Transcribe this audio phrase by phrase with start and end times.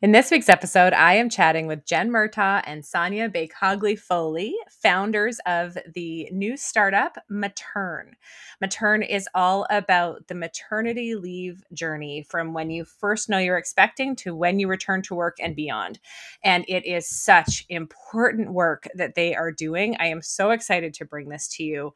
[0.00, 5.40] In this week's episode, I am chatting with Jen Murtaugh and Sonia Bakogli Foley, founders
[5.44, 8.12] of the new startup Matern.
[8.62, 14.14] Matern is all about the maternity leave journey from when you first know you're expecting
[14.14, 15.98] to when you return to work and beyond.
[16.44, 19.96] And it is such important work that they are doing.
[19.98, 21.92] I am so excited to bring this to you.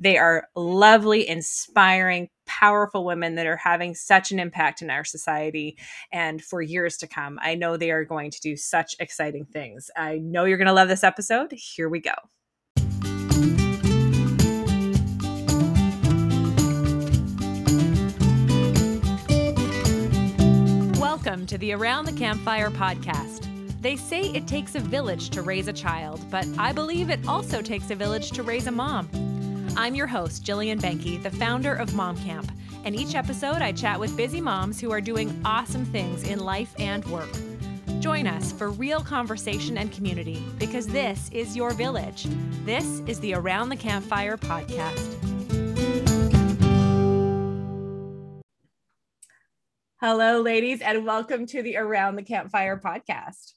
[0.00, 5.76] They are lovely, inspiring, powerful women that are having such an impact in our society
[6.12, 7.38] and for years to come.
[7.42, 9.90] I know they are going to do such exciting things.
[9.96, 11.52] I know you're going to love this episode.
[11.52, 12.14] Here we go.
[21.00, 23.50] Welcome to the Around the Campfire podcast.
[23.80, 27.60] They say it takes a village to raise a child, but I believe it also
[27.60, 29.08] takes a village to raise a mom.
[29.76, 32.50] I'm your host, Jillian Benke, the founder of Mom Camp,
[32.84, 36.72] and each episode I chat with busy moms who are doing awesome things in life
[36.78, 37.28] and work.
[37.98, 42.26] Join us for real conversation and community because this is your village.
[42.64, 45.12] This is the Around the Campfire podcast.
[50.00, 53.54] Hello, ladies, and welcome to the Around the Campfire podcast.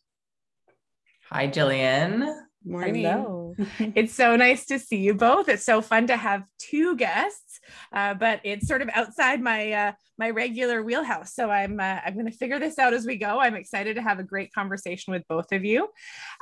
[1.29, 2.46] Hi, Jillian.
[2.67, 3.03] Morning.
[3.03, 3.55] Hello.
[3.95, 5.47] it's so nice to see you both.
[5.47, 7.59] It's so fun to have two guests,
[7.93, 11.33] uh, but it's sort of outside my uh, my regular wheelhouse.
[11.33, 13.39] So I'm uh, I'm going to figure this out as we go.
[13.39, 15.87] I'm excited to have a great conversation with both of you.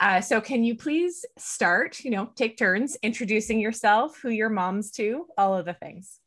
[0.01, 1.99] Uh, so can you please start?
[2.03, 6.19] You know, take turns introducing yourself, who your mom's to, all of the things.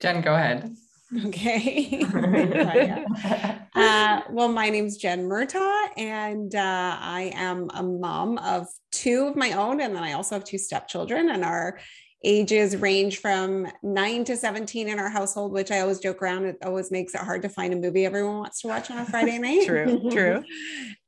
[0.00, 0.76] Jen, go ahead.
[1.26, 2.04] Okay.
[3.74, 9.26] uh, well, my name is Jen Murtaugh, and uh, I am a mom of two
[9.26, 11.78] of my own, and then I also have two stepchildren, and our
[12.24, 16.44] ages range from nine to 17 in our household, which I always joke around.
[16.44, 19.04] It always makes it hard to find a movie everyone wants to watch on a
[19.04, 19.66] Friday night.
[19.66, 20.44] true, true.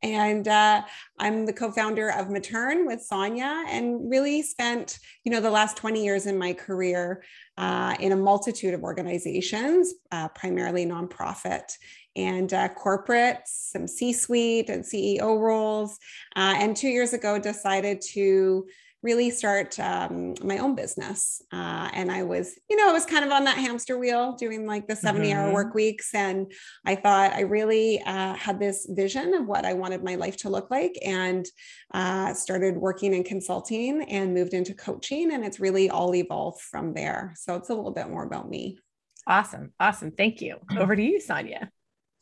[0.02, 0.82] and uh,
[1.18, 6.04] I'm the co-founder of Matern with Sonia and really spent, you know, the last 20
[6.04, 7.22] years in my career
[7.56, 11.76] uh, in a multitude of organizations, uh, primarily nonprofit
[12.16, 15.98] and uh, corporate, some C-suite and CEO roles.
[16.36, 18.66] Uh, and two years ago, decided to
[19.04, 21.42] really start um, my own business.
[21.52, 24.66] Uh, and I was, you know, I was kind of on that hamster wheel doing
[24.66, 25.38] like the 70 mm-hmm.
[25.38, 26.14] hour work weeks.
[26.14, 26.50] And
[26.86, 30.48] I thought I really uh, had this vision of what I wanted my life to
[30.48, 31.44] look like and
[31.92, 35.32] uh, started working in consulting and moved into coaching.
[35.32, 37.34] And it's really all evolved from there.
[37.36, 38.78] So it's a little bit more about me.
[39.26, 39.72] Awesome.
[39.78, 40.12] Awesome.
[40.12, 40.56] Thank you.
[40.78, 41.70] Over to you, Sonia.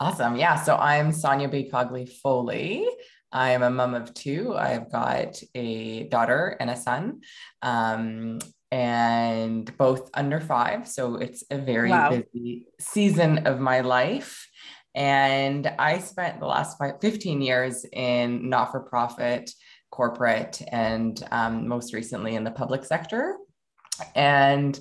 [0.00, 0.34] Awesome.
[0.34, 0.56] Yeah.
[0.56, 2.88] So I'm Sonia Bakogli Foley.
[3.32, 4.54] I am a mom of two.
[4.56, 7.22] I've got a daughter and a son,
[7.62, 8.38] um,
[8.70, 10.86] and both under five.
[10.86, 12.10] So it's a very wow.
[12.10, 14.48] busy season of my life.
[14.94, 19.50] And I spent the last five, 15 years in not for profit,
[19.90, 23.36] corporate, and um, most recently in the public sector.
[24.14, 24.78] And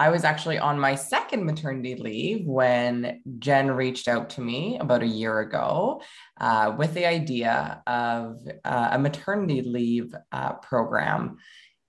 [0.00, 5.02] I was actually on my second maternity leave when Jen reached out to me about
[5.02, 6.00] a year ago
[6.40, 11.36] uh, with the idea of uh, a maternity leave uh, program.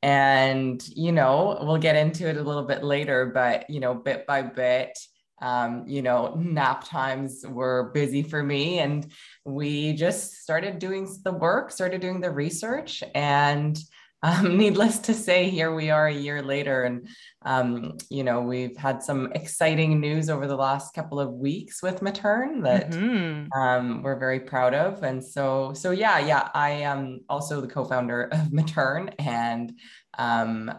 [0.01, 4.27] And, you know, we'll get into it a little bit later, but, you know, bit
[4.27, 4.99] by bit,
[5.41, 8.79] um, you know, nap times were busy for me.
[8.79, 9.09] And
[9.45, 13.79] we just started doing the work, started doing the research, and
[14.23, 17.07] um, needless to say, here we are a year later, and
[17.43, 22.01] um, you know we've had some exciting news over the last couple of weeks with
[22.01, 23.51] Matern that mm-hmm.
[23.59, 25.03] um, we're very proud of.
[25.03, 29.73] And so, so yeah, yeah, I am also the co-founder of Matern and
[30.17, 30.71] um,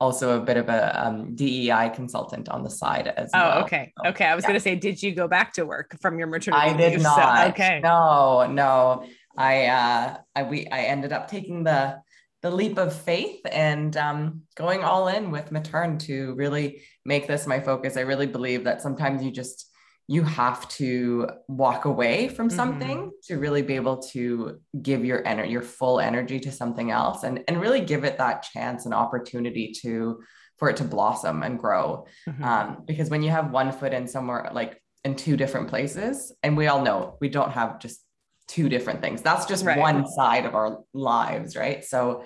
[0.00, 3.58] also a bit of a um, DEI consultant on the side as oh, well.
[3.58, 3.92] Oh, okay.
[4.02, 4.26] So, okay.
[4.26, 4.48] I was yeah.
[4.48, 6.70] going to say, did you go back to work from your maternity?
[6.70, 7.16] I did not.
[7.16, 7.80] So, okay.
[7.82, 9.06] No, no.
[9.36, 12.00] I, uh, I, we, I ended up taking the
[12.44, 17.46] the leap of faith and um, going all in with Matern to really make this
[17.46, 17.96] my focus.
[17.96, 19.70] I really believe that sometimes you just
[20.08, 22.56] you have to walk away from mm-hmm.
[22.56, 23.08] something mm-hmm.
[23.28, 27.42] to really be able to give your energy, your full energy to something else, and
[27.48, 30.22] and really give it that chance and opportunity to
[30.58, 32.06] for it to blossom and grow.
[32.28, 32.44] Mm-hmm.
[32.44, 36.58] Um, because when you have one foot in somewhere like in two different places, and
[36.58, 38.00] we all know we don't have just
[38.48, 39.22] two different things.
[39.22, 39.78] That's just right.
[39.78, 41.82] one side of our lives, right?
[41.84, 42.24] So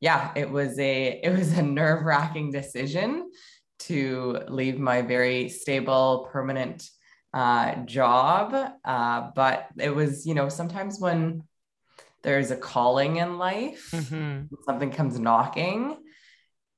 [0.00, 3.30] yeah, it was a it was a nerve-wracking decision
[3.80, 6.88] to leave my very stable permanent
[7.32, 8.72] uh, job.
[8.84, 11.42] Uh, but it was, you know, sometimes when
[12.22, 14.54] there's a calling in life, mm-hmm.
[14.66, 15.96] something comes knocking,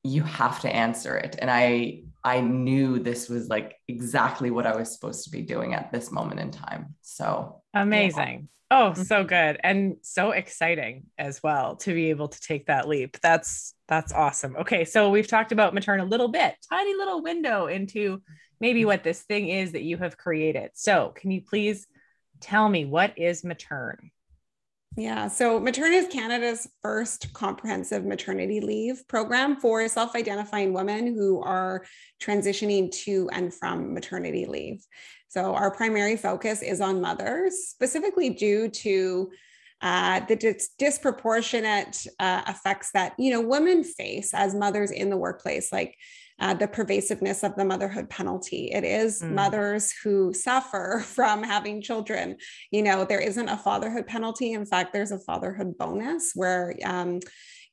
[0.04, 1.36] you have to answer it.
[1.38, 5.75] And I I knew this was like exactly what I was supposed to be doing
[5.75, 6.94] at this moment in time.
[7.00, 8.48] So amazing.
[8.70, 8.78] Yeah.
[8.78, 9.02] Oh, mm-hmm.
[9.02, 13.20] so good and so exciting as well to be able to take that leap.
[13.20, 14.56] That's that's awesome.
[14.56, 18.22] Okay, so we've talked about matern a little bit, tiny little window into
[18.60, 20.70] maybe what this thing is that you have created.
[20.72, 21.86] So, can you please
[22.40, 23.96] tell me what is matern?
[24.96, 31.40] Yeah, so Matern is Canada's first comprehensive maternity leave program for self identifying women who
[31.42, 31.86] are
[32.22, 34.84] transitioning to and from maternity leave.
[35.28, 39.30] So, our primary focus is on mothers, specifically due to
[39.80, 45.16] uh, the dis- disproportionate uh, effects that you know women face as mothers in the
[45.16, 45.96] workplace, like
[46.42, 48.72] uh, the pervasiveness of the motherhood penalty.
[48.72, 49.30] It is mm.
[49.30, 52.36] mothers who suffer from having children.
[52.72, 54.52] You know, there isn't a fatherhood penalty.
[54.52, 57.20] In fact, there's a fatherhood bonus where um,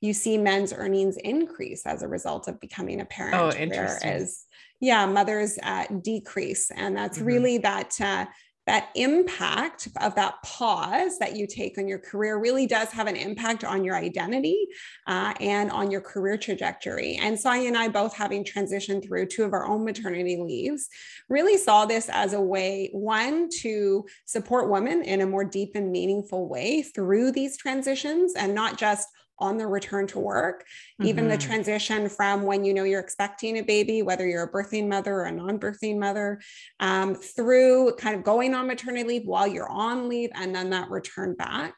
[0.01, 3.35] you see men's earnings increase as a result of becoming a parent.
[3.35, 4.09] Oh, interesting.
[4.09, 4.45] Whereas,
[4.79, 6.69] yeah, mothers uh, decrease.
[6.69, 7.27] And that's mm-hmm.
[7.27, 8.25] really that uh,
[8.69, 13.15] that impact of that pause that you take on your career really does have an
[13.15, 14.67] impact on your identity
[15.07, 17.17] uh, and on your career trajectory.
[17.19, 20.87] And Sonia and I, both having transitioned through two of our own maternity leaves,
[21.29, 25.91] really saw this as a way, one, to support women in a more deep and
[25.91, 29.07] meaningful way through these transitions and not just
[29.39, 31.09] on the return to work, mm-hmm.
[31.09, 31.47] even the mm-hmm.
[31.47, 35.25] transition from when you know you're expecting a baby, whether you're a birthing mother or
[35.25, 36.39] a non birthing mother,
[36.79, 40.89] um, through kind of going on maternity leave while you're on leave and then that
[40.89, 41.75] return back.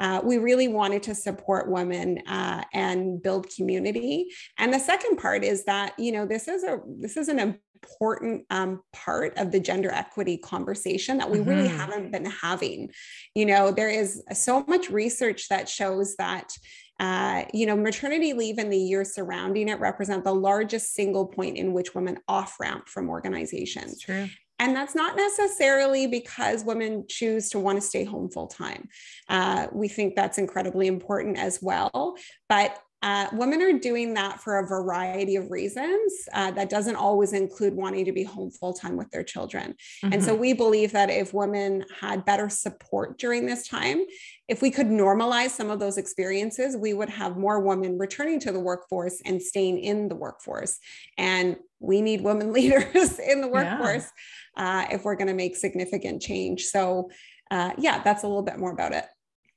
[0.00, 4.28] Uh, we really wanted to support women uh, and build community.
[4.58, 7.38] And the second part is that, you know, this is a this is an
[7.84, 11.50] important um, part of the gender equity conversation that we mm-hmm.
[11.50, 12.90] really haven't been having.
[13.34, 16.50] You know, there is so much research that shows that
[17.00, 21.56] uh, you know, maternity leave and the years surrounding it represent the largest single point
[21.56, 24.00] in which women off ramp from organizations.
[24.00, 24.28] true.
[24.60, 28.88] And that's not necessarily because women choose to want to stay home full time.
[29.28, 32.16] Uh, we think that's incredibly important as well.
[32.48, 36.14] But uh, women are doing that for a variety of reasons.
[36.32, 39.74] Uh, that doesn't always include wanting to be home full time with their children.
[40.02, 40.14] Mm-hmm.
[40.14, 40.40] And so mm-hmm.
[40.40, 44.04] we believe that if women had better support during this time,
[44.48, 48.52] if we could normalize some of those experiences, we would have more women returning to
[48.52, 50.78] the workforce and staying in the workforce.
[51.18, 54.10] And we need women leaders in the workforce
[54.56, 54.86] yeah.
[54.86, 56.64] uh, if we're going to make significant change.
[56.64, 57.10] So,
[57.50, 59.04] uh, yeah, that's a little bit more about it.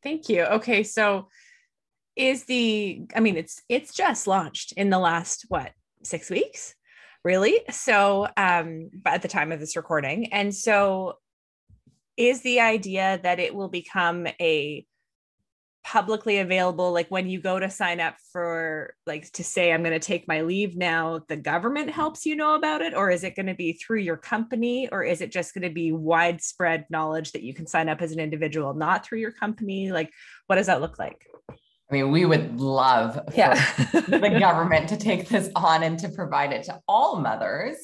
[0.03, 0.43] Thank you.
[0.43, 0.83] Okay.
[0.83, 1.29] So,
[2.17, 5.71] is the i mean it's it's just launched in the last what
[6.03, 6.73] six weeks?
[7.23, 7.61] Really?
[7.69, 10.33] So um at the time of this recording.
[10.33, 11.17] And so
[12.15, 14.85] is the idea that it will become a
[15.83, 19.97] publicly available like when you go to sign up for like to say i'm going
[19.97, 22.93] to take my leave now the government helps you know about it?
[22.93, 24.89] Or is it going to be through your company?
[24.91, 28.11] Or is it just going to be widespread knowledge that you can sign up as
[28.11, 29.91] an individual not through your company?
[29.91, 30.11] Like
[30.47, 31.25] what does that look like
[31.89, 33.53] I mean, we would love yeah.
[33.93, 37.77] the government to take this on and to provide it to all mothers.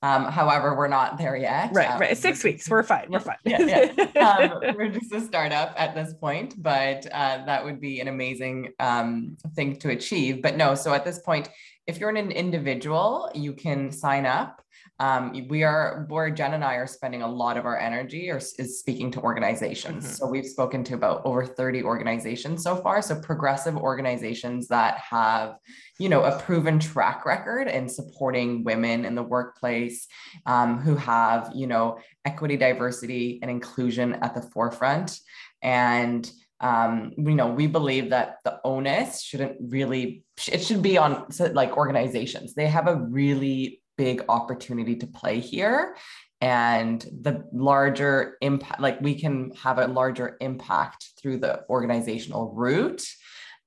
[0.00, 1.70] Um, however, we're not there yet.
[1.72, 2.16] Right, um, right.
[2.16, 3.06] Six weeks, we're fine.
[3.10, 3.36] We're fine.
[3.44, 3.58] yeah,
[3.96, 4.48] yeah.
[4.62, 8.72] Um, we're just a startup at this point, but uh, that would be an amazing
[8.78, 10.40] um, thing to achieve.
[10.40, 11.48] But no, so at this point,
[11.88, 14.62] if you're an individual, you can sign up.
[15.00, 18.38] Um, we are where Jen and I are spending a lot of our energy or
[18.38, 20.04] is speaking to organizations.
[20.04, 20.14] Mm-hmm.
[20.14, 23.00] So we've spoken to about over 30 organizations so far.
[23.00, 25.56] So progressive organizations that have,
[26.00, 30.08] you know, a proven track record in supporting women in the workplace,
[30.46, 35.18] um, who have, you know, equity, diversity, and inclusion at the forefront.
[35.62, 36.28] And
[36.60, 41.76] um, you know, we believe that the onus shouldn't really, it should be on like
[41.76, 42.54] organizations.
[42.54, 45.96] They have a really big opportunity to play here.
[46.40, 53.04] And the larger impact like we can have a larger impact through the organizational route.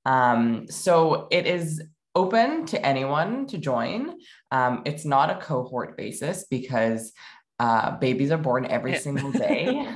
[0.06, 1.82] Um, so it is
[2.14, 4.14] open to anyone to join.
[4.50, 7.12] Um, it's not a cohort basis because
[7.58, 9.86] uh, babies are born every single day.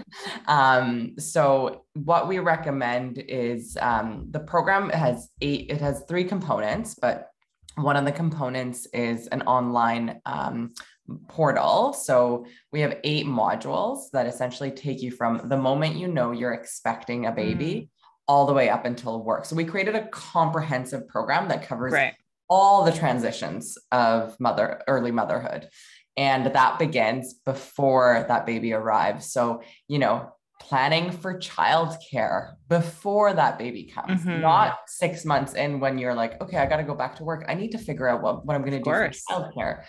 [0.46, 6.94] um, so what we recommend is um, the program has eight, it has three components,
[7.00, 7.30] but
[7.76, 10.72] one of the components is an online um,
[11.28, 11.92] portal.
[11.92, 16.54] So we have eight modules that essentially take you from the moment you know you're
[16.54, 17.88] expecting a baby mm.
[18.26, 19.44] all the way up until work.
[19.44, 22.14] So we created a comprehensive program that covers right.
[22.48, 25.68] all the transitions of mother early motherhood.
[26.16, 29.30] And that begins before that baby arrives.
[29.30, 34.40] So, you know, planning for childcare before that baby comes, Mhm.
[34.40, 37.44] not six months in when you're like, okay, I got to go back to work.
[37.48, 39.82] I need to figure out what, what I'm going to do for childcare.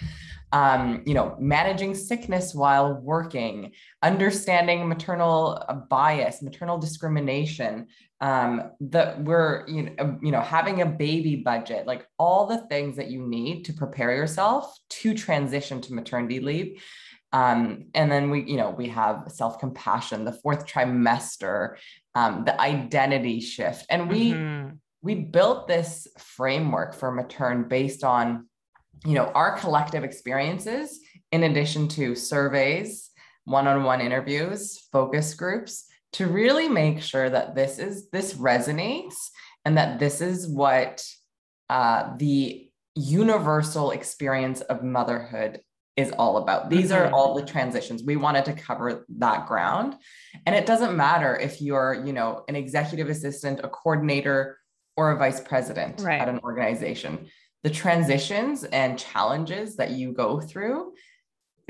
[0.52, 3.72] Um, you know, managing sickness while working,
[4.02, 7.88] understanding maternal uh, bias, maternal discrimination,
[8.22, 12.60] um, that we're, you know, uh, you know, having a baby budget, like all the
[12.68, 16.82] things that you need to prepare yourself to transition to maternity leave
[17.34, 21.76] um, and then we, you know, we have self-compassion, the fourth trimester,
[22.16, 23.86] um, the identity shift.
[23.90, 24.80] And we Mhm.
[25.02, 28.48] we built this framework for matern based on,
[29.06, 31.00] you know, our collective experiences,
[31.32, 33.12] in addition to surveys,
[33.46, 39.16] one-on-one interviews, focus groups, to really make sure that this is this resonates
[39.66, 41.06] and that this is what
[41.70, 45.62] uh, the universal experience of motherhood
[45.98, 46.70] is all about.
[46.70, 48.04] These are all the transitions.
[48.04, 49.96] We wanted to cover that ground.
[50.46, 54.60] And it doesn't matter if you're, you know, an executive assistant, a coordinator,
[54.96, 56.22] or a vice president Right.
[56.22, 57.28] at an organization.
[57.64, 60.94] The transitions and challenges that you go through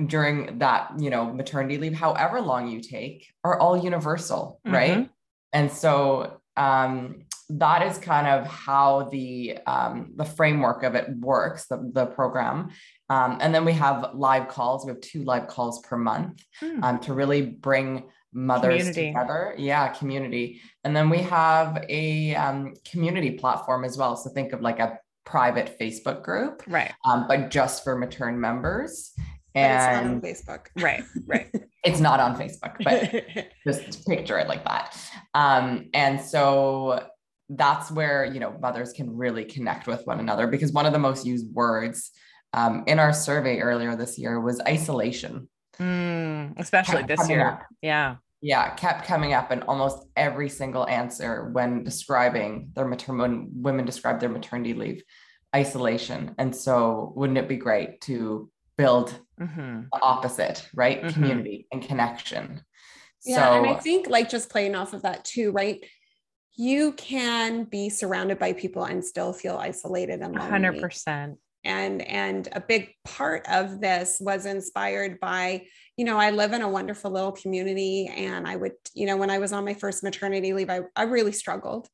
[0.05, 5.09] during that, you know, maternity leave, however long you take, are all universal, right?
[5.53, 11.67] And so um, that is kind of how the um, the framework of it works,
[11.67, 12.69] the, the program.
[13.09, 14.85] Um, and then we have live calls.
[14.85, 16.83] We have two live calls per month Hmm.
[16.83, 19.07] um, to really bring mothers Community.
[19.07, 19.55] together.
[19.57, 20.61] Yeah, community.
[20.83, 24.15] And then we have a um, community platform as well.
[24.17, 29.13] So think of like a private Facebook group, Right, um, but just for matern members.
[29.53, 30.65] But it's not on Facebook.
[30.77, 31.49] right, right.
[31.83, 34.95] it's not on Facebook, but just picture it like that.
[35.33, 37.03] Um, and so
[37.49, 40.99] that's where you know mothers can really connect with one another because one of the
[40.99, 42.11] most used words
[42.53, 45.49] um, in our survey earlier this year was isolation.
[45.79, 47.47] Mm, especially Kept this year.
[47.47, 47.63] up.
[47.81, 48.15] Yeah.
[48.41, 53.83] Yeah, kept coming up in almost every single answer when describing their matern when women
[53.85, 55.03] describe their maternity leave,
[55.55, 56.35] isolation.
[56.37, 61.03] And so, wouldn't it be great to build hmm the opposite, right?
[61.03, 61.13] Mhm.
[61.13, 62.61] Community and connection.
[63.25, 65.83] Yeah, so, and I think like just playing off of that too, right?
[66.55, 70.51] You can be surrounded by people and still feel isolated and A lonely.
[70.51, 71.39] hundred percent.
[71.67, 75.63] And and a big part of this was inspired by
[75.97, 79.29] you know i live in a wonderful little community and i would you know when
[79.29, 81.87] i was on my first maternity leave i, I really struggled.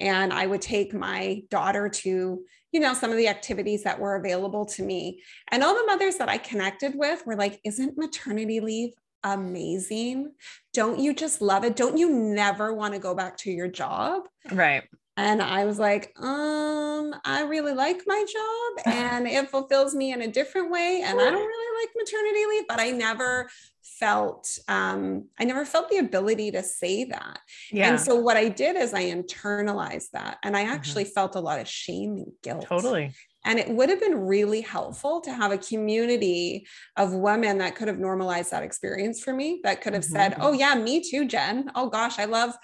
[0.00, 4.16] And i would take my daughter to you know some of the activities that were
[4.16, 5.22] available to me.
[5.50, 8.92] And all the mothers that i connected with were like isn't maternity leave
[9.24, 10.32] amazing?
[10.72, 11.76] Don't you just love it?
[11.76, 14.22] Don't you never want to go back to your job?
[14.50, 14.84] Right.
[15.18, 20.22] And I was like, um, I really like my job and it fulfills me in
[20.22, 21.02] a different way.
[21.04, 23.50] And I don't really like maternity leave, but I never
[23.82, 27.40] felt um, I never felt the ability to say that.
[27.72, 27.90] Yeah.
[27.90, 31.58] And so what I did is I internalized that and I actually felt a lot
[31.60, 32.66] of shame and guilt.
[32.66, 33.12] totally.
[33.44, 37.88] And it would have been really helpful to have a community of women that could
[37.88, 40.38] have normalized that experience for me, that could have said, Mhm.
[40.40, 41.70] Oh, yeah, me too, Jen.
[41.74, 42.54] Oh, gosh, I love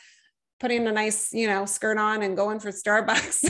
[0.64, 3.44] putting a nice, you know, skirt on and going for Starbucks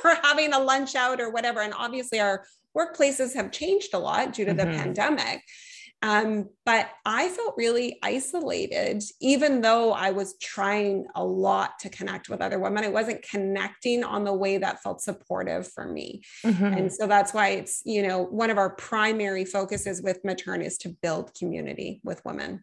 [0.04, 1.60] or having a lunch out or whatever.
[1.60, 2.44] And obviously, our
[2.78, 4.76] workplaces have changed a lot due to the Mhm.
[4.76, 5.42] pandemic.
[6.02, 12.28] Um, but I felt really isolated, even though I was trying a lot to connect
[12.28, 12.84] with other women.
[12.84, 16.22] I wasn't connecting on the way that felt supportive for me.
[16.44, 16.76] Mhm.
[16.78, 20.78] And so that's why it's, you know, one of our primary focuses with Matern is
[20.78, 22.62] to build community with women.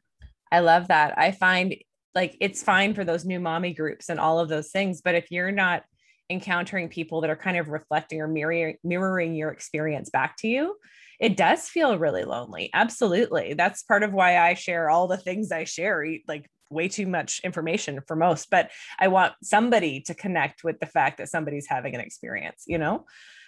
[0.54, 1.18] I love that.
[1.18, 1.76] I find
[2.16, 5.32] like it's fine for those new mommy groups and all of those things, but if
[5.32, 5.84] you're not
[6.30, 10.76] encountering people that are kind of reflecting or mirroring mirroring your experience back to you,
[11.20, 12.70] it does feel really lonely.
[12.74, 13.54] Absolutely.
[13.54, 17.42] That's part of why I share all the things I share, like way too much
[17.44, 21.96] information for most, but I want somebody to connect with the fact that somebody's having
[21.96, 23.06] an experience, you know?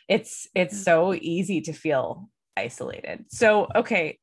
[0.09, 0.83] It's it's mm.
[0.83, 3.25] so easy to feel isolated.
[3.29, 4.19] So, okay,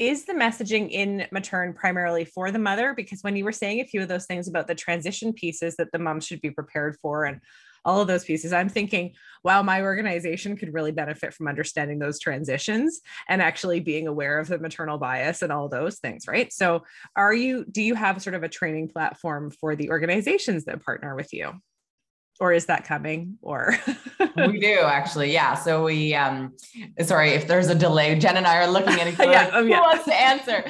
[0.00, 2.94] is the messaging in matern primarily for the mother?
[2.96, 5.92] Because when you were saying a few of those things about the transition pieces that
[5.92, 7.40] the mom should be prepared for and
[7.84, 12.20] all of those pieces i'm thinking wow my organization could really benefit from understanding those
[12.20, 16.52] transitions and actually being aware of the maternal bias and all those things right?
[16.52, 16.84] So
[17.16, 21.16] are you do you have sort of a training platform for the organizations that partner
[21.16, 21.52] with you
[22.40, 23.76] or is that coming or
[24.36, 26.52] we do actually yeah so we um
[27.02, 29.50] sorry if there's a delay jen and i are looking at each other Yeah, like,
[29.52, 29.80] oh, who yeah.
[29.80, 30.64] wants to answer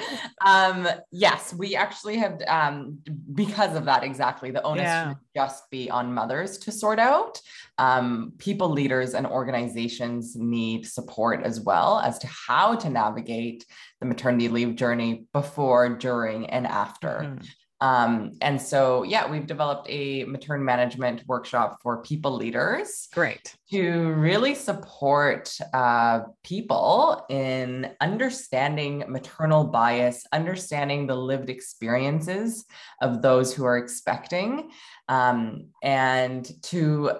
[0.44, 2.98] um yes we actually have um
[3.34, 5.08] because of that exactly the onus Yeah.
[5.10, 7.40] should just be on mothers to sort out
[7.78, 13.64] um people leaders and organizations need support as well as to how to navigate
[14.00, 17.48] the maternity leave journey before during and after Mhm.
[17.80, 23.08] Um, and so, yeah, we've developed a maternal management workshop for people leaders.
[23.12, 23.56] Great.
[23.70, 32.66] To really support uh, people in understanding maternal bias, understanding the lived experiences
[33.00, 34.70] of those who are expecting,
[35.08, 37.12] um, and to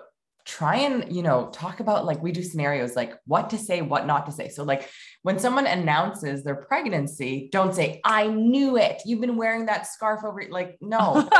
[0.44, 4.06] try and you know talk about like we do scenarios like what to say what
[4.06, 4.48] not to say.
[4.48, 4.88] So like
[5.22, 9.02] when someone announces their pregnancy don't say i knew it.
[9.04, 11.28] You've been wearing that scarf over like no.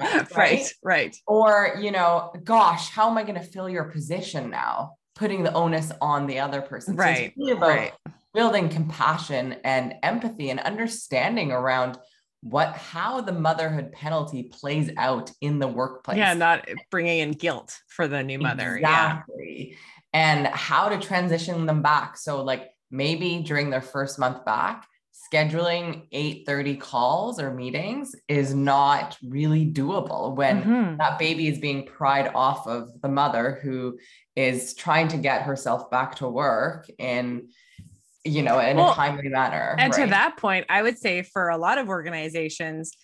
[0.00, 0.28] Right?
[0.36, 0.72] right?
[0.82, 1.16] right.
[1.26, 4.96] Or you know gosh how am i going to fill your position now?
[5.14, 6.96] Putting the onus on the other person.
[6.96, 7.92] Right so really about right.
[8.34, 11.98] building compassion and empathy and understanding around
[12.42, 16.18] what how the motherhood penalty plays out in the workplace.
[16.18, 18.76] Yeah, not bringing in guilt for the new mother.
[18.76, 19.70] Exactly.
[19.70, 19.76] Yeah.
[20.12, 22.16] And how to transition them back.
[22.16, 24.86] So like maybe during their first month back,
[25.32, 30.96] scheduling 8:30 calls or meetings is not really doable when mm-hmm.
[30.96, 33.98] that baby is being pried off of the mother who
[34.34, 37.50] is trying to get herself back to work and
[38.24, 39.74] you know, in well, a timely manner.
[39.78, 40.04] And right?
[40.04, 42.96] to that point, I would say for a lot of organizations,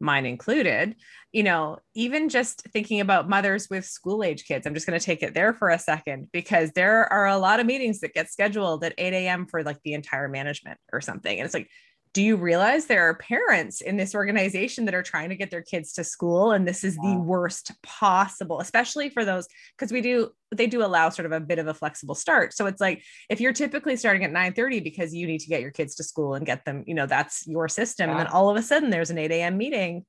[0.00, 0.96] mine included,
[1.30, 5.04] you know, even just thinking about mothers with school age kids, I'm just going to
[5.04, 8.30] take it there for a second because there are a lot of meetings that get
[8.30, 9.46] scheduled at 8 a.m.
[9.46, 11.38] for like the entire management or something.
[11.38, 11.68] And it's like,
[12.14, 15.62] do you realize there are parents in this organization that are trying to get their
[15.62, 20.30] kids to school and this is the worst possible especially for those because we do
[20.54, 23.40] they do allow sort of a bit of a flexible start so it's like if
[23.40, 26.34] you're typically starting at 9 30 because you need to get your kids to school
[26.34, 28.12] and get them you know that's your system yeah.
[28.12, 30.04] and then all of a sudden there's an 8 a.m meeting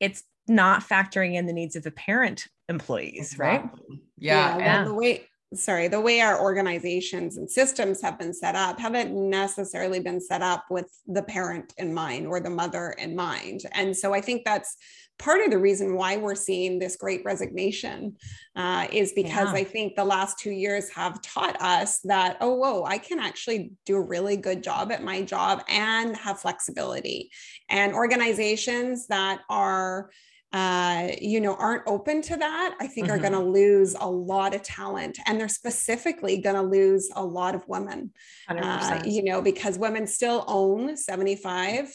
[0.00, 3.80] it's not factoring in the needs of the parent employees exactly.
[3.90, 8.34] right yeah, yeah, and the way sorry, the way our organizations and systems have been
[8.34, 12.90] set up haven't necessarily been set up with the parent in mind or the mother
[12.98, 13.62] in mind.
[13.72, 14.76] And so I think that's
[15.18, 18.16] part of the reason why we're seeing this great resignation
[18.56, 19.60] uh, is because yeah.
[19.60, 23.72] I think the last two years have taught us that, oh, whoa, I can actually
[23.86, 27.30] do a really good job at my job and have flexibility.
[27.68, 30.10] And organizations that are
[30.52, 33.16] uh, you know, aren't open to that, I think mm-hmm.
[33.16, 35.18] are going to lose a lot of talent.
[35.26, 38.10] And they're specifically going to lose a lot of women,
[38.48, 41.92] uh, you know, because women still own 75%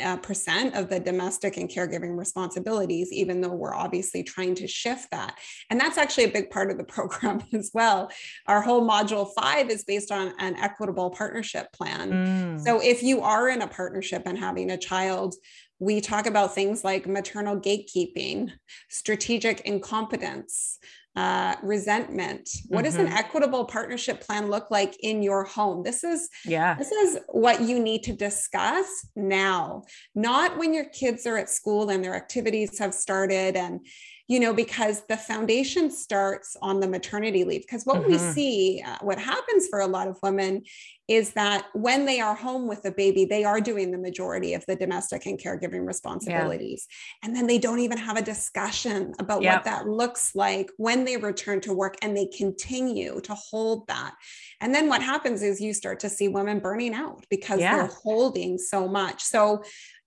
[0.00, 5.10] uh, percent of the domestic and caregiving responsibilities, even though we're obviously trying to shift
[5.10, 5.36] that.
[5.70, 8.10] And that's actually a big part of the program as well.
[8.46, 12.12] Our whole module five is based on an equitable partnership plan.
[12.12, 12.60] Mm.
[12.60, 15.34] So if you are in a partnership and having a child,
[15.78, 18.50] we talk about things like maternal gatekeeping,
[18.88, 20.78] strategic incompetence,
[21.16, 22.48] uh, resentment.
[22.68, 22.84] What mm-hmm.
[22.84, 23.16] does an mm-hmm.
[23.16, 25.82] equitable partnership plan look like in your home?
[25.82, 26.74] This is yeah.
[26.74, 28.86] This is what you need to discuss
[29.16, 29.84] now,
[30.14, 33.80] not when your kids are at school and their activities have started and
[34.28, 37.62] you know, because the foundation starts on the maternity leave.
[37.62, 38.12] Because what mm-hmm.
[38.12, 40.62] we see, uh, what happens for a lot of women
[41.08, 44.66] is that when they are home with the baby, they are doing the majority of
[44.66, 46.86] the domestic and caregiving responsibilities.
[46.88, 47.28] Yeah.
[47.28, 49.54] And then they don't even have a discussion about yep.
[49.54, 54.14] what that looks like when they return to work and they continue to hold that.
[54.60, 57.76] And then what happens is you start to see women burning out because yeah.
[57.76, 59.22] they're holding so much.
[59.22, 59.62] So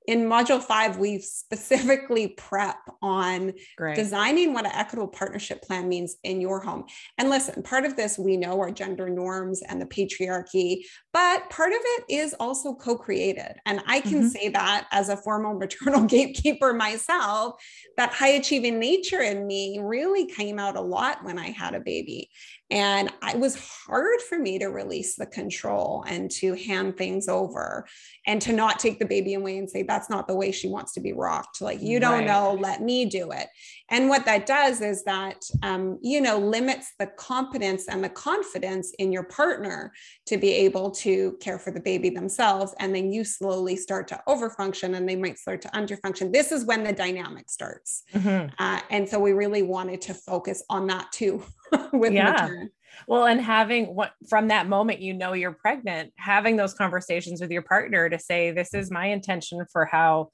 [0.09, 3.95] in module five, we specifically prep on Great.
[3.95, 6.85] designing what an equitable partnership plan means in your home.
[7.19, 11.71] And listen, part of this we know are gender norms and the patriarchy, but part
[11.71, 13.55] of it is also co created.
[13.65, 14.27] And I can mm-hmm.
[14.27, 17.61] say that as a former maternal gatekeeper myself,
[17.97, 21.79] that high achieving nature in me really came out a lot when I had a
[21.79, 22.29] baby.
[22.71, 23.55] And it was
[23.87, 27.87] hard for me to release the control and to hand things over
[28.27, 30.93] and to not take the baby away and say, that's not the way she wants
[30.93, 31.61] to be rocked.
[31.61, 32.27] Like, you don't right.
[32.27, 33.47] know, let me do it.
[33.89, 38.93] And what that does is that, um, you know, limits the competence and the confidence
[38.99, 39.91] in your partner
[40.27, 42.73] to be able to care for the baby themselves.
[42.79, 46.31] And then you slowly start to overfunction and they might start to underfunction.
[46.31, 48.03] This is when the dynamic starts.
[48.13, 48.53] Mm-hmm.
[48.59, 51.43] Uh, and so we really wanted to focus on that too
[51.93, 52.31] with yeah.
[52.31, 52.71] maternity.
[53.07, 57.51] Well, and having what from that moment you know you're pregnant, having those conversations with
[57.51, 60.31] your partner to say, This is my intention for how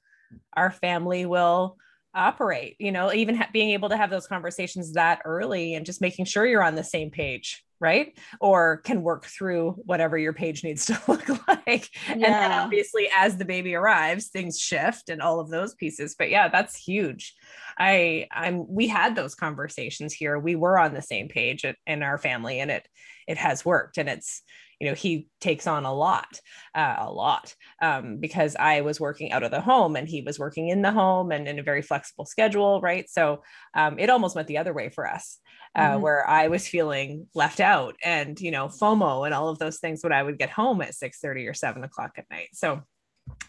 [0.56, 1.76] our family will
[2.16, 6.00] operate, you know, even ha- being able to have those conversations that early and just
[6.00, 8.18] making sure you're on the same page right?
[8.40, 11.90] Or can work through whatever your page needs to look like.
[12.08, 12.14] Yeah.
[12.14, 16.14] and then obviously as the baby arrives things shift and all of those pieces.
[16.18, 17.34] But yeah that's huge.
[17.78, 20.38] I i'm we had those conversations here.
[20.38, 22.88] We were on the same page in our family and it
[23.28, 23.98] it has worked.
[23.98, 24.42] And it's
[24.80, 26.28] you know he takes on a lot
[26.74, 30.38] uh, a lot um, because i was working out of the home and he was
[30.38, 33.08] working in the home and in a very flexible schedule right?
[33.08, 33.42] So
[33.74, 35.38] um, it almost went the other way for us
[35.74, 36.02] uh, mm-hmm.
[36.02, 40.02] where i was feeling left out and you know fomo and all of those things
[40.02, 42.48] when i would get home at 6 30 or 7 o'clock at night.
[42.52, 42.82] So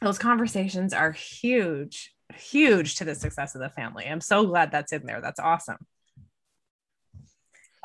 [0.01, 4.05] those conversations are huge huge to the success of the family.
[4.05, 5.21] I'm so glad that's in there.
[5.21, 5.77] That's awesome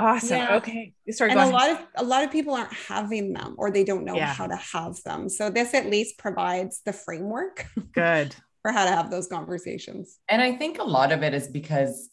[0.02, 0.36] Awesome.
[0.36, 0.56] Yeah.
[0.56, 0.94] Okay.
[1.10, 1.30] Sorry.
[1.30, 4.16] And a lot of a lot of people aren't having them or they don't know
[4.16, 4.32] yeah.
[4.32, 5.28] how to have them.
[5.28, 7.66] So this at least provides the framework.
[7.92, 8.34] Good.
[8.62, 10.18] for how to have those conversations.
[10.28, 12.10] And I think a lot of it is because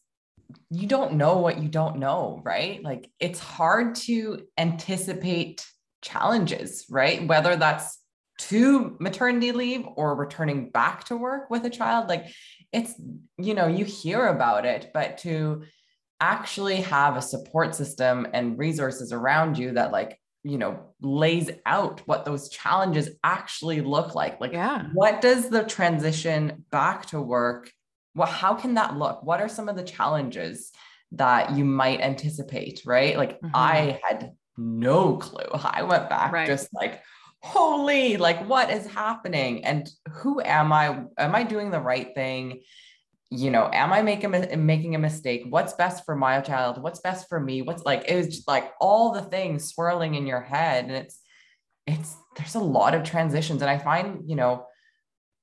[0.69, 2.83] you don't know what you don't know, right?
[2.83, 5.65] Like it's hard to anticipate
[6.01, 7.27] challenges, right?
[7.27, 7.99] Whether that's
[8.39, 12.27] to maternity leave or returning back to work with a child, like
[12.71, 12.93] it's,
[13.37, 15.63] you know, you hear about it, but to
[16.19, 22.01] actually have a support system and resources around you that like you know lays out
[22.05, 24.39] what those challenges actually look like.
[24.39, 24.85] Like yeah.
[24.93, 27.71] what does the transition back to work
[28.15, 29.23] well how can that look?
[29.23, 30.71] What are some of the challenges
[31.13, 33.17] that you might anticipate right?
[33.17, 33.51] Like mm-hmm.
[33.53, 35.47] i had no clue.
[35.53, 36.47] I went back right.
[36.47, 37.01] just like
[37.41, 39.63] holy like what is happening?
[39.63, 41.03] And who am i?
[41.17, 42.61] Am i doing the right thing
[43.31, 45.45] you know, am I making a, making a mistake?
[45.49, 46.81] What's best for my child?
[46.81, 47.61] What's best for me?
[47.61, 51.19] What's like it was just like all the things swirling in your head, and it's
[51.85, 54.65] it's there's a lot of transitions, and I find you know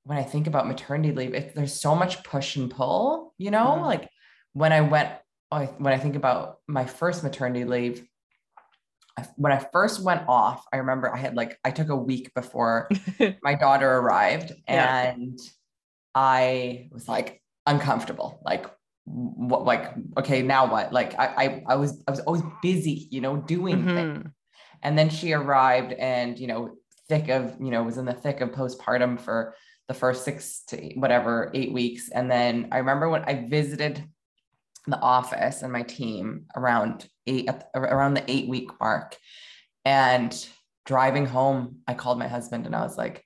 [0.03, 3.33] when I think about maternity leave, it, there's so much push and pull.
[3.37, 3.85] You know, mm-hmm.
[3.85, 4.09] like
[4.51, 5.11] when I went
[5.49, 8.05] when I think about my first maternity leave,
[9.37, 12.89] when I first went off, I remember I had like I took a week before
[13.41, 15.13] my daughter arrived, yeah.
[15.13, 15.39] and
[16.13, 18.41] I was like, uncomfortable.
[18.43, 18.65] Like,
[19.05, 20.91] what, like, okay, now what?
[20.91, 23.95] Like, I, I, I was, I was always busy, you know, doing mm-hmm.
[23.95, 24.29] things.
[24.81, 26.75] And then she arrived and, you know,
[27.07, 29.55] thick of, you know, was in the thick of postpartum for
[29.87, 32.09] the first six to whatever, eight weeks.
[32.09, 34.03] And then I remember when I visited
[34.87, 39.15] the office and my team around eight, around the eight week mark.
[39.85, 40.47] And
[40.85, 43.23] driving home, I called my husband and I was like,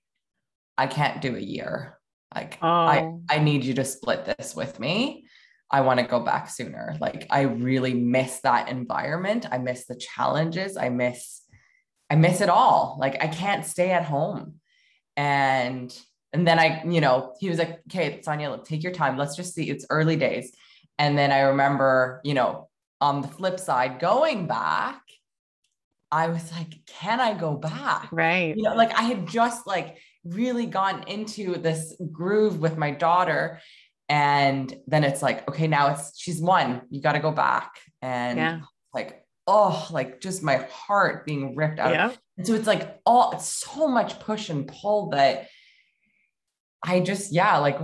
[0.78, 1.98] I can't do a year.
[2.34, 2.68] Like oh.
[2.68, 5.26] I I need you to split this with me.
[5.70, 6.98] I want to go back sooner.
[7.00, 9.46] Like I really miss that environment.
[9.50, 10.78] I miss the challenges.
[10.78, 11.42] I miss
[12.10, 12.98] I miss it all.
[13.00, 14.56] Like I can't stay at home.
[15.16, 15.98] And
[16.34, 19.18] and then I, you know, he was like, "Okay, Sonia, take your time.
[19.18, 19.70] Let's just see.
[19.70, 20.54] It's early days."
[20.98, 25.02] And then I remember, you know, on the flip side, going back,
[26.12, 28.56] I was like, "Can I go back?" Right.
[28.56, 33.60] You know, like I had just like really gotten into this groove with my daughter
[34.08, 38.38] and then it's like okay now it's she's one you got to go back and
[38.38, 38.60] yeah.
[38.94, 42.12] like oh like just my heart being ripped out yeah.
[42.38, 45.48] and so it's like all it's so much push and pull that
[46.84, 47.78] I just, yeah, like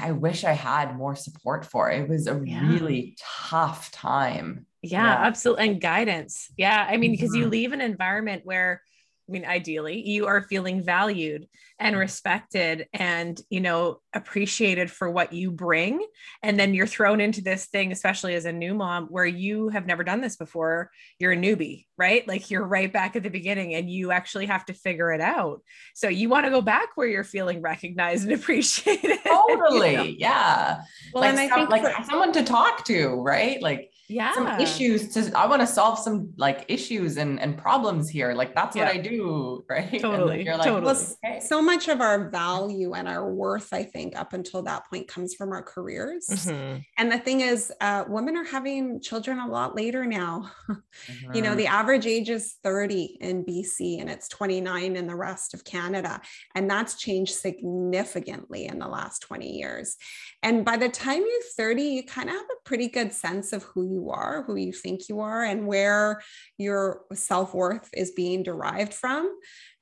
[0.00, 2.00] I wish I had more support for it.
[2.00, 2.68] It was a yeah.
[2.68, 3.16] really
[3.48, 4.66] tough time.
[4.82, 5.68] Yeah, yeah, absolutely.
[5.68, 6.50] And guidance.
[6.56, 6.84] Yeah.
[6.88, 7.42] I mean, because mm-hmm.
[7.42, 8.82] you leave an environment where
[9.30, 11.46] I mean, ideally, you are feeling valued
[11.78, 12.00] and mm-hmm.
[12.00, 16.04] respected and, you know, appreciated for what you bring.
[16.42, 19.86] And then you're thrown into this thing, especially as a new mom, where you have
[19.86, 20.90] never done this before.
[21.20, 22.26] You're a newbie, right?
[22.26, 25.62] Like you're right back at the beginning and you actually have to figure it out.
[25.94, 29.20] So you want to go back where you're feeling recognized and appreciated.
[29.24, 29.90] Totally.
[29.92, 30.02] You know?
[30.02, 30.80] Yeah.
[31.14, 33.62] Well, like, and I some, think like for- someone to talk to, right?
[33.62, 38.08] Like, yeah some issues to i want to solve some like issues and and problems
[38.08, 38.86] here like that's yeah.
[38.86, 40.84] what i do right totally you're like totally.
[40.84, 41.40] Well, okay.
[41.40, 45.34] so much of our value and our worth i think up until that point comes
[45.34, 46.78] from our careers mm-hmm.
[46.98, 51.34] and the thing is uh, women are having children a lot later now mm-hmm.
[51.34, 51.58] you know mm-hmm.
[51.58, 56.20] the average age is 30 in bc and it's 29 in the rest of canada
[56.56, 59.96] and that's changed significantly in the last 20 years
[60.42, 63.62] and by the time you're 30 you kind of have a pretty good sense of
[63.62, 66.20] who you you are, who you think you are, and where
[66.58, 69.30] your self worth is being derived from.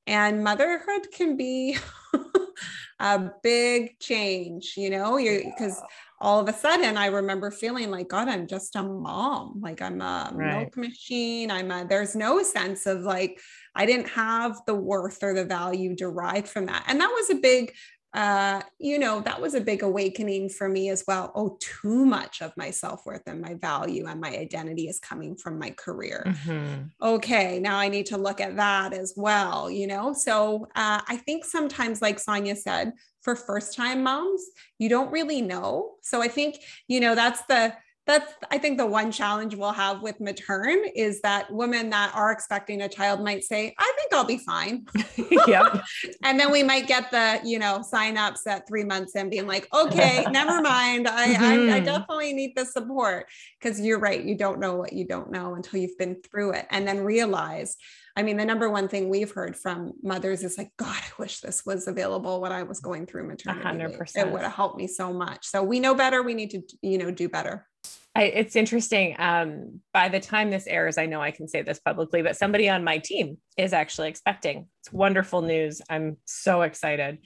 [0.06, 1.76] And motherhood can be
[3.00, 5.80] a big change, you know, because
[6.20, 9.60] all of a sudden I remember feeling like, God, I'm just a mom.
[9.60, 10.60] Like I'm a right.
[10.60, 11.50] milk machine.
[11.50, 13.38] I'm a, there's no sense of like,
[13.74, 16.84] I didn't have the worth or the value derived from that.
[16.88, 17.72] And that was a big
[18.14, 21.30] uh, you know, that was a big awakening for me as well.
[21.34, 25.36] Oh, too much of my self worth and my value and my identity is coming
[25.36, 26.24] from my career.
[26.26, 26.84] Mm-hmm.
[27.02, 30.14] Okay, now I need to look at that as well, you know?
[30.14, 34.42] So uh, I think sometimes, like Sonia said, for first time moms,
[34.78, 35.96] you don't really know.
[36.02, 37.74] So I think, you know, that's the,
[38.08, 42.32] that's I think the one challenge we'll have with matern is that women that are
[42.32, 44.86] expecting a child might say, I think I'll be fine.
[45.46, 45.84] yep.
[46.24, 49.68] and then we might get the, you know, sign-ups at three months and being like,
[49.74, 51.06] okay, never mind.
[51.06, 51.44] I, mm-hmm.
[51.44, 51.84] I, I mm-hmm.
[51.84, 53.26] definitely need the support.
[53.60, 54.24] Cause you're right.
[54.24, 57.76] You don't know what you don't know until you've been through it and then realize
[58.16, 61.38] I mean, the number one thing we've heard from mothers is like, God, I wish
[61.38, 63.64] this was available when I was going through maternity.
[63.64, 64.16] 100%.
[64.16, 65.46] It would have helped me so much.
[65.46, 66.24] So we know better.
[66.24, 67.68] We need to, you know, do better.
[68.14, 69.14] I, it's interesting.
[69.18, 72.68] Um, by the time this airs, I know I can say this publicly, but somebody
[72.68, 74.66] on my team is actually expecting.
[74.80, 75.80] It's wonderful news.
[75.88, 77.18] I'm so excited.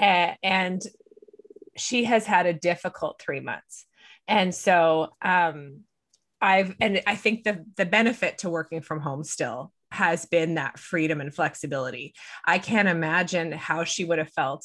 [0.00, 0.82] Uh, and
[1.76, 3.86] she has had a difficult three months.
[4.28, 5.80] And so um,
[6.40, 10.78] I've, and I think the, the benefit to working from home still has been that
[10.78, 12.14] freedom and flexibility.
[12.44, 14.64] I can't imagine how she would have felt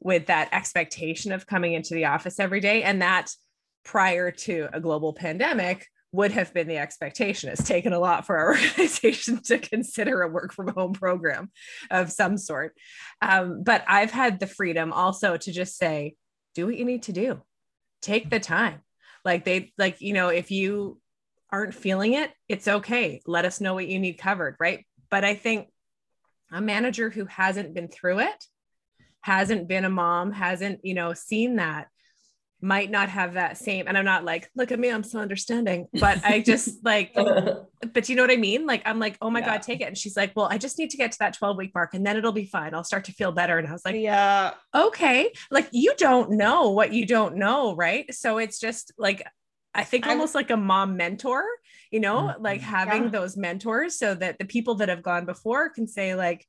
[0.00, 2.82] with that expectation of coming into the office every day.
[2.82, 3.30] And that
[3.84, 7.50] prior to a global pandemic would have been the expectation.
[7.50, 11.50] It's taken a lot for our organization to consider a work from home program
[11.90, 12.76] of some sort.
[13.22, 16.14] Um, but I've had the freedom also to just say,
[16.54, 17.40] do what you need to do,
[18.02, 18.80] take the time.
[19.24, 21.00] Like they, like, you know, if you
[21.50, 23.22] aren't feeling it, it's okay.
[23.26, 24.84] Let us know what you need covered, right?
[25.10, 25.68] But I think
[26.52, 28.44] a manager who hasn't been through it,
[29.22, 31.88] hasn't been a mom, hasn't, you know, seen that
[32.62, 35.88] might not have that same and i'm not like look at me i'm so understanding
[35.94, 38.66] but i just like but you know what i mean?
[38.66, 39.46] Like i'm like oh my yeah.
[39.46, 39.88] god take it.
[39.88, 42.06] And she's like well i just need to get to that 12 week mark and
[42.06, 42.74] then it'll be fine.
[42.74, 43.58] I'll start to feel better.
[43.58, 44.52] And i was like yeah.
[44.74, 45.32] Okay.
[45.50, 48.12] Like you don't know what you don't know right?
[48.14, 49.22] So it's just like
[49.74, 51.44] I think almost like a mom mentor,
[51.90, 52.42] you know, mm-hmm.
[52.42, 53.08] like having yeah.
[53.08, 56.46] those mentors so that the people that have gone before can say, like,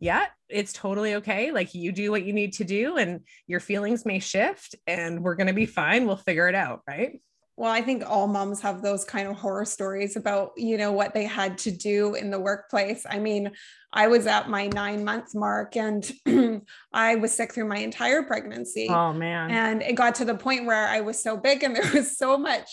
[0.00, 1.50] yeah, it's totally okay.
[1.50, 5.36] Like, you do what you need to do, and your feelings may shift, and we're
[5.36, 6.06] going to be fine.
[6.06, 6.82] We'll figure it out.
[6.86, 7.20] Right.
[7.58, 11.14] Well, I think all moms have those kind of horror stories about, you know, what
[11.14, 13.06] they had to do in the workplace.
[13.08, 13.50] I mean,
[13.94, 16.04] I was at my nine months mark and
[16.92, 18.88] I was sick through my entire pregnancy.
[18.90, 19.50] Oh, man.
[19.50, 22.36] And it got to the point where I was so big and there was so
[22.36, 22.68] much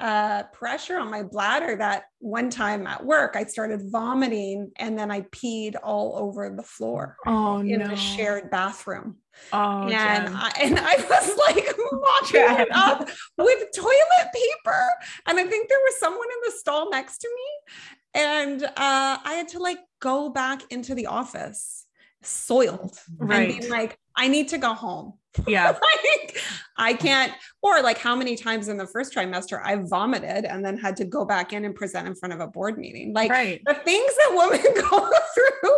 [0.00, 5.10] uh, pressure on my bladder that one time at work I started vomiting and then
[5.10, 7.88] I peed all over the floor oh, in no.
[7.88, 9.16] the shared bathroom.
[9.52, 13.08] Oh, and I, and I was like mopping it up
[13.38, 14.82] with toilet paper.
[15.26, 18.22] And I think there was someone in the stall next to me.
[18.22, 21.86] And uh, I had to like go back into the office
[22.22, 23.50] soiled right.
[23.50, 25.14] and be like, I need to go home.
[25.46, 25.68] Yeah.
[26.06, 26.38] like,
[26.76, 30.78] I can't, or like how many times in the first trimester I vomited and then
[30.78, 33.12] had to go back in and present in front of a board meeting.
[33.12, 33.60] Like right.
[33.66, 35.70] the things that women go through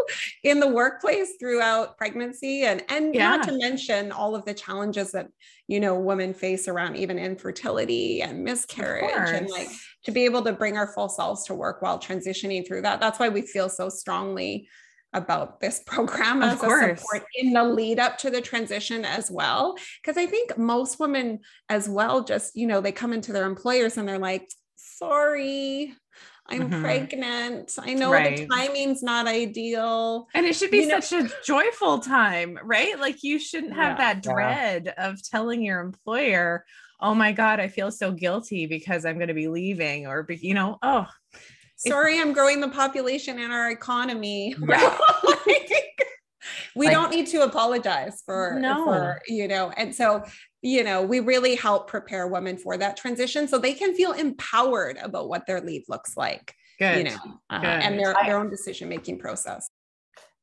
[0.45, 3.37] in the workplace throughout pregnancy and and yeah.
[3.37, 5.29] not to mention all of the challenges that
[5.67, 9.69] you know women face around even infertility and miscarriage and like
[10.05, 13.01] to be able to bring our full selves to work while transitioning through that.
[13.01, 14.69] That's why we feel so strongly
[15.12, 16.85] about this program of as course.
[16.85, 19.77] a support in the lead up to the transition as well.
[20.03, 23.96] Because I think most women as well, just, you know, they come into their employers
[23.96, 25.94] and they're like, sorry,
[26.46, 26.83] I'm mm-hmm.
[26.83, 27.72] pregnant.
[27.79, 28.37] I know right.
[28.37, 30.29] the timing's not ideal.
[30.35, 32.98] And it should be you such know- a joyful time, right?
[32.98, 35.09] Like you shouldn't have yeah, that dread yeah.
[35.09, 36.64] of telling your employer,
[37.01, 40.37] oh my God, I feel so guilty because I'm going to be leaving or, be,
[40.37, 41.07] you know, oh,
[41.87, 44.99] sorry i'm growing the population and our economy yeah.
[46.75, 50.23] we like, don't need to apologize for no for, you know and so
[50.62, 54.97] you know we really help prepare women for that transition so they can feel empowered
[55.03, 56.99] about what their leave looks like Good.
[56.99, 57.18] you know
[57.51, 59.68] uh, and their, their own decision making process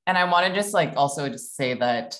[0.08, 2.20] and i want to just like also just say that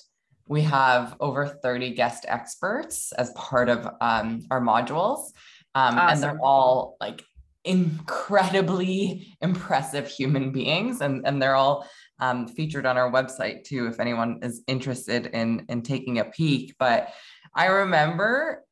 [0.50, 5.30] we have over 30 guest experts as part of um, our modules
[5.76, 6.08] um, awesome.
[6.08, 7.22] and they're all like
[7.64, 11.86] incredibly impressive human beings and, and they're all
[12.18, 16.74] um, featured on our website too if anyone is interested in in taking a peek.
[16.78, 17.12] But
[17.54, 18.64] i remember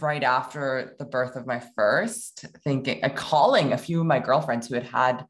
[0.00, 4.66] right after the birth of my first thinking uh, calling a few of my girlfriends
[4.66, 5.26] who had had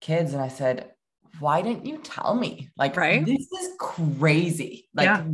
[0.00, 0.90] kids and i said
[1.38, 2.70] why didn't you tell me?
[2.76, 3.24] Like right.
[3.24, 4.88] this is crazy.
[4.94, 5.24] Like yeah.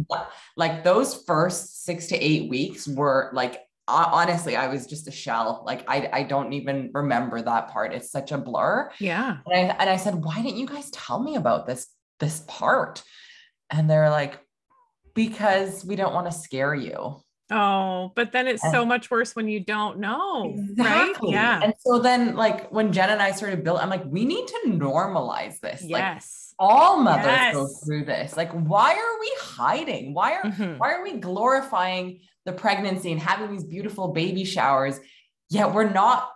[0.57, 5.63] like those first six to eight weeks were like honestly i was just a shell
[5.67, 9.75] like i i don't even remember that part it's such a blur yeah and i,
[9.75, 11.87] and I said why didn't you guys tell me about this
[12.21, 13.03] this part
[13.71, 14.39] and they're like
[15.15, 19.35] because we don't want to scare you Oh, but then it's and so much worse
[19.35, 20.55] when you don't know.
[20.55, 21.29] Exactly.
[21.29, 21.33] Right?
[21.33, 21.61] Yeah.
[21.63, 24.61] And so then, like, when Jen and I started building, I'm like, we need to
[24.67, 25.83] normalize this.
[25.83, 26.55] Yes.
[26.59, 27.55] Like, all mothers yes.
[27.55, 28.37] go through this.
[28.37, 30.13] Like, why are we hiding?
[30.13, 30.77] Why are mm-hmm.
[30.77, 34.99] why are we glorifying the pregnancy and having these beautiful baby showers
[35.51, 36.31] yet we're not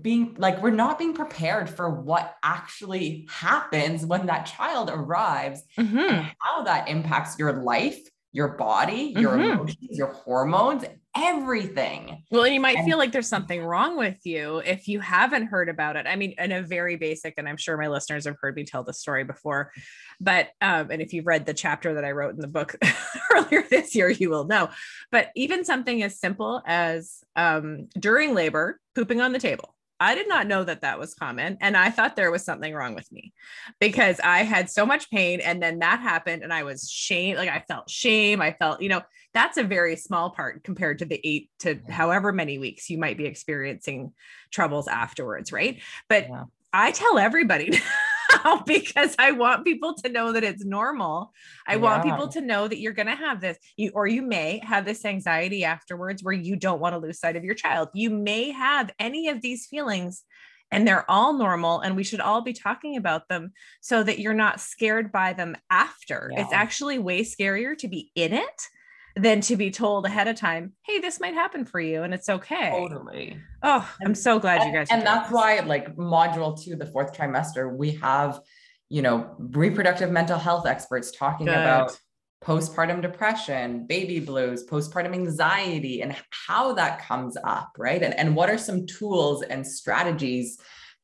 [0.00, 6.10] being like we're not being prepared for what actually happens when that child arrives Mhm.
[6.10, 8.00] and how that impacts your life
[8.32, 9.52] your body your Mhm.
[9.52, 10.82] emotions your hormones
[11.14, 15.00] everything Well, and you might And- feel like there's something wrong with you if you
[15.00, 16.06] haven't heard about it.
[16.06, 18.82] I mean, in a very basic, and I'm sure my listeners have heard me tell
[18.82, 19.72] the story before,
[20.20, 22.76] but um, and if you've read the chapter that I wrote in the book
[23.34, 24.70] earlier this year, you will know.
[25.10, 29.74] But even something as simple as um, during labor, pooping on the table.
[30.00, 31.58] I did not know that that was common.
[31.60, 33.32] And I thought there was something wrong with me
[33.78, 35.40] because I had so much pain.
[35.40, 37.36] And then that happened and I was shame.
[37.36, 38.42] Like I felt shame.
[38.42, 39.02] I felt, you know,
[39.34, 43.16] that's a very small part compared to the eight to however many weeks you might
[43.16, 44.12] be experiencing
[44.50, 45.52] troubles afterwards.
[45.52, 45.80] Right.
[46.08, 46.44] But Yeah.
[46.74, 47.78] I tell everybody
[48.44, 51.32] now because I want people to know that it's normal.
[51.66, 54.60] I want people to know that you're going to have this, you or you may
[54.64, 57.88] have this anxiety afterwards where you don't want to lose sight of your child.
[57.94, 60.22] You may have any of these feelings
[60.70, 64.32] and they're all normal and we should all be talking about them so that you're
[64.32, 66.32] not scared by them after.
[66.34, 68.68] It's actually way scarier to be in it
[69.16, 72.28] than to be told ahead of time, "Hey, this might happen for you and it's
[72.28, 75.34] okay." totally Oh, I'm so glad you guys and that's this.
[75.34, 78.40] why like module two the fourth trimester we have
[78.88, 81.56] you know reproductive mental health experts talking Good.
[81.60, 81.96] about
[82.44, 86.16] postpartum depression baby blues postpartum anxiety and
[86.48, 90.58] how that comes up right and, and what are some tools and strategies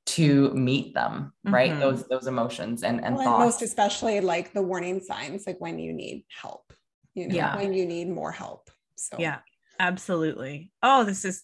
[0.04, 1.80] to meet them right Mhm.
[1.80, 5.78] those those emotions and and Well, and most especially like the warning signs, like when
[5.78, 6.72] you need help,
[7.18, 7.56] you know, Yeah.
[7.56, 8.70] when you need more help.
[8.96, 9.38] So Yeah,
[9.80, 10.70] absolutely.
[10.82, 11.42] Oh, this is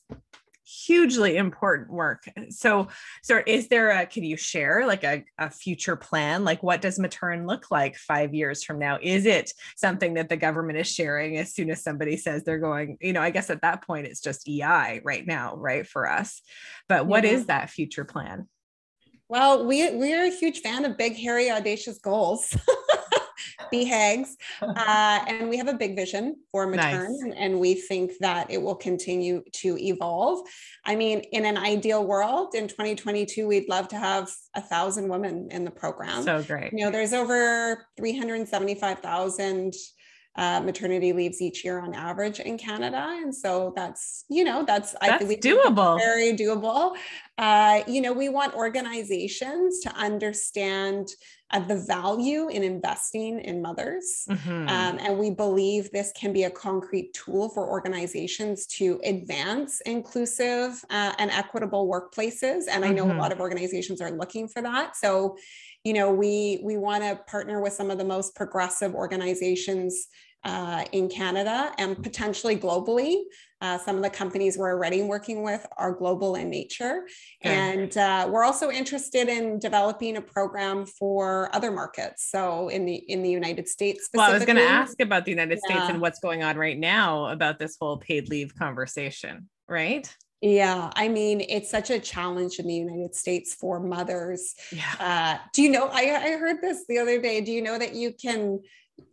[0.67, 2.25] hugely important work.
[2.49, 2.89] So,
[3.23, 6.43] so is there a, can you share like a, a future plan?
[6.45, 8.99] Like what does Matern look like five years from now?
[9.03, 12.97] Is it something that the government is sharing as soon as somebody says they're going,
[13.01, 15.87] you know, I guess at that point it's just EI right now, right?
[15.87, 16.41] For us.
[16.89, 17.31] But what Yeah.
[17.33, 18.49] is that future plan?
[19.29, 22.55] Well, we we're a huge fan of big, hairy, audacious goals.
[23.75, 24.29] BHAGs.
[24.63, 26.77] Uh, and we have a big vision for Matern,
[27.09, 27.23] Nice.
[27.23, 30.47] and, and we think that it will continue to evolve.
[30.85, 35.49] I mean, in an ideal world, in 2022, we'd love to have a thousand women
[35.51, 36.23] in the program.
[36.23, 36.73] So great.
[36.73, 39.75] you know, there's over 375,000
[40.37, 43.07] uh, maternity leaves each year on average in Canada.
[43.23, 45.97] And so that's, you know, that's, I That's believe doable.
[45.99, 46.97] very doable.
[47.39, 51.09] Uh, you know, we want organizations to understand
[51.55, 54.27] uh, the value in investing in mothers.
[54.29, 54.69] Mhm.
[54.69, 60.85] Um, and we believe this can be a concrete tool for organizations to advance inclusive
[60.91, 62.65] uh, and equitable workplaces.
[62.69, 63.15] And I know Mhm.
[63.17, 64.97] a lot of organizations are looking for that.
[64.97, 65.37] So,
[65.85, 70.09] you know, we we want to partner with some of the most progressive organizations
[70.45, 73.23] uh, in Canada and potentially globally.
[73.61, 77.07] Uh, some of the companies we're already working with are global in nature.
[77.41, 82.29] And uh, we're also interested in developing a program for other markets.
[82.31, 84.19] So in the in the United States, specifically.
[84.19, 86.79] Well, I was going to ask about the United States and what's going on right
[86.79, 90.15] now about this whole paid leave conversation, right?
[90.45, 94.55] Yeah, I mean, it's such a challenge in the United States for mothers.
[94.71, 94.93] Yeah.
[95.01, 95.89] Uh, do you know?
[95.91, 97.41] I, I heard this the other day.
[97.41, 98.61] Do you know that you can?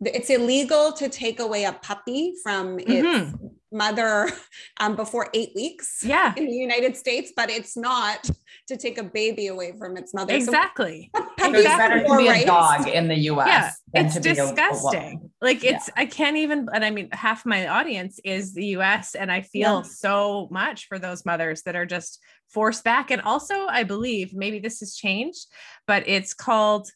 [0.04, 3.32] It's illegal to take away a puppy from its
[3.72, 4.28] mother
[4.80, 6.32] um, before eight weeks Yeah.
[6.36, 8.28] in the United States, but it's not
[8.68, 10.34] to take a baby away from its mother.
[10.34, 11.10] Exactly.
[11.16, 14.20] So puppies it's better to be a dog in the US Yeah, than it's to
[14.20, 14.54] be a- a woman.
[14.54, 15.30] disgusting.
[15.40, 19.30] like it's I can't even and I mean half my audience is the US and
[19.32, 19.82] I feel Yeah.
[19.82, 24.58] so much for those mothers that are just forced back and also I believe maybe
[24.60, 25.46] this has changed
[25.86, 26.88] but it's called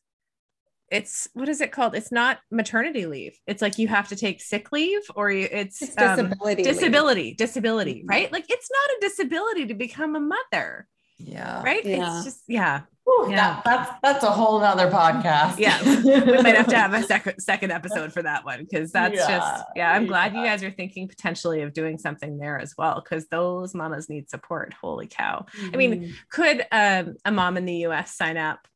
[0.91, 1.95] it's what is it called?
[1.97, 3.39] It's not maternity leave.
[3.47, 6.63] It's like you have to take sick leave or you, it's, It's um, disability.
[6.63, 6.73] leave.
[6.75, 8.11] disability, disability, Mhm.
[8.11, 8.33] right?
[8.33, 10.87] Like it's not a disability to become a mother,
[11.19, 11.85] yeah right?
[11.85, 12.17] Yeah.
[12.17, 12.83] It's just yeah.
[13.05, 13.37] Whew, Yeah.
[13.37, 17.41] that, that's that's a whole nother podcast Yeah, we might have to have a second
[17.41, 20.73] second episode for that one because that's Yeah, just yeah i'm glad you guys are
[20.73, 25.47] thinking potentially of doing something there as well because those mamas need support holy cow
[25.73, 26.13] i mean Mhm.
[26.31, 28.67] could um, a mom in the us sign up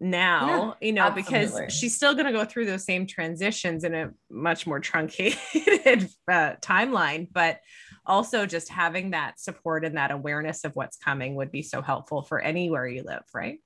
[0.00, 4.10] now you know because she's still going to go through those same transitions in a
[4.30, 5.36] much more truncated
[6.30, 7.58] uh, timeline but
[8.06, 12.22] also just having that support and that awareness of what's coming would be so helpful
[12.22, 13.58] for anywhere you live right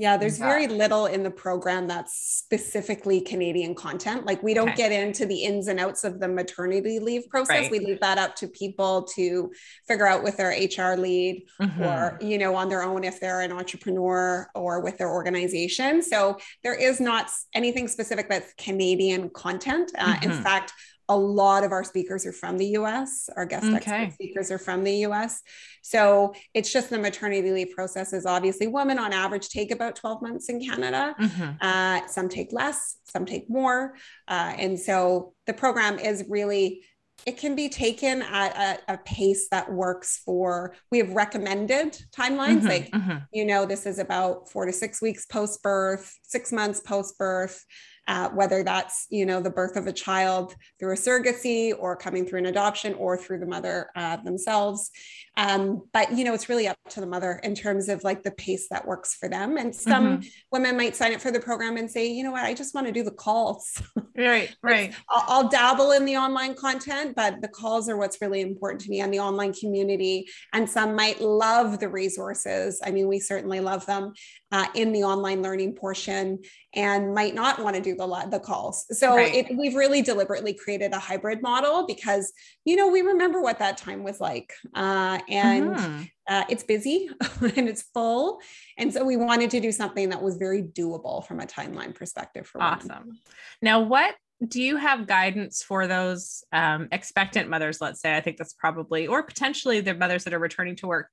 [0.00, 0.46] Yeah, there's Yeah.
[0.46, 4.24] very little in the program that's specifically Canadian content.
[4.24, 4.88] Like we don't Okay.
[4.88, 7.50] get into the ins and outs of the maternity leave process.
[7.64, 7.70] Right.
[7.70, 9.52] We leave that up to people to
[9.86, 11.80] figure out with their HR lead Mhm.
[11.86, 16.00] or, you know, on their own if they're an entrepreneur or with their organization.
[16.00, 19.92] So there is not anything specific that's Canadian content.
[19.98, 20.42] Uh, In Mhm.
[20.42, 20.72] fact,
[21.10, 23.28] a lot of our speakers are from the US.
[23.36, 24.10] Our guest okay.
[24.10, 25.42] speakers are from the US.
[25.82, 30.22] So it's just the maternity leave process is obviously women on average take about 12
[30.22, 31.16] months in Canada.
[31.20, 31.50] Mm-hmm.
[31.60, 33.94] Uh, some take less, some take more.
[34.28, 36.84] Uh, and so the program is really
[37.26, 42.60] it can be taken at a, a, pace that works for we have recommended timelines
[42.60, 43.18] mm-hmm, like mm-hmm.
[43.30, 47.62] you know this is about four to six weeks post birth six months post birth
[48.10, 52.26] uh, whether that's you know the birth of a child through a surrogacy or coming
[52.26, 54.90] through an adoption or through the mother uh, themselves.
[55.36, 58.32] Um, but you know it's really up to the mother in terms of like the
[58.32, 59.56] pace that works for them.
[59.56, 60.28] And some mm-hmm.
[60.50, 62.44] women might sign up for the program and say you know what?
[62.44, 63.80] I just want to do the calls.
[64.18, 64.92] Right right.
[65.08, 68.90] I'll, I'll dabble in the online content but the calls are what's really important to
[68.90, 70.28] me and the online community.
[70.52, 72.80] And some might love the resources.
[72.84, 74.12] I mean we certainly love them
[74.52, 76.40] uh, in the online learning portion
[76.74, 78.86] and might not want to do the, the calls.
[78.98, 79.34] So right.
[79.34, 82.32] it, we've really deliberately created a hybrid model because,
[82.64, 84.52] you know, we remember what that time was like.
[84.74, 86.02] Uh, and mm-hmm.
[86.28, 88.40] uh, it's busy and it's full.
[88.76, 92.46] And so we wanted to do something that was very doable from a timeline perspective
[92.46, 92.88] for Awesome.
[92.88, 93.18] Women.
[93.62, 94.14] Now, what
[94.48, 99.06] do you have guidance for those um, expectant mothers let's say i think that's probably
[99.06, 101.10] or potentially the mothers that are returning to work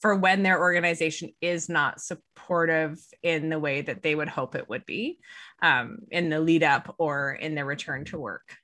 [0.00, 4.68] for when their organization is not supportive in the way that they would hope it
[4.68, 5.18] would be
[5.62, 8.56] um, in the lead up or in the return to work.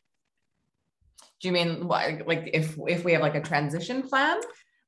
[1.41, 2.23] Do you mean like
[2.53, 4.41] if if we have like a transition plan?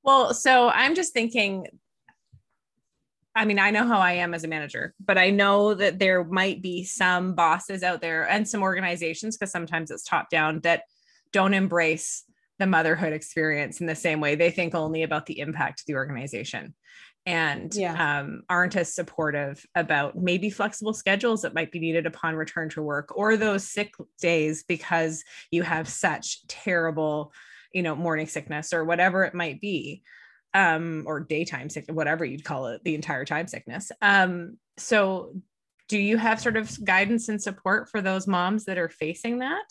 [0.03, 1.67] Well, so I'm just thinking
[3.35, 6.23] I mean, I know how I am as a manager, but I know that there
[6.23, 10.83] might be some bosses out there and some organizations because sometimes it's top down that
[11.33, 12.25] don't embrace
[12.59, 14.35] the motherhood experience in the same way.
[14.35, 16.75] They think only about the impact to the organization
[17.25, 18.21] and yeah.
[18.21, 22.83] um, aren't as supportive about maybe flexible schedules that might be needed upon return to
[22.83, 27.33] work or those sick days because you have such terrible,
[27.73, 30.03] you know, morning sickness or whatever it might be.
[30.55, 33.91] Um, or daytime sickness, whatever you'd call it, the entire time sickness.
[34.03, 35.33] Um, so
[35.89, 39.65] do you have sort of guidance and support for those moms that are facing that?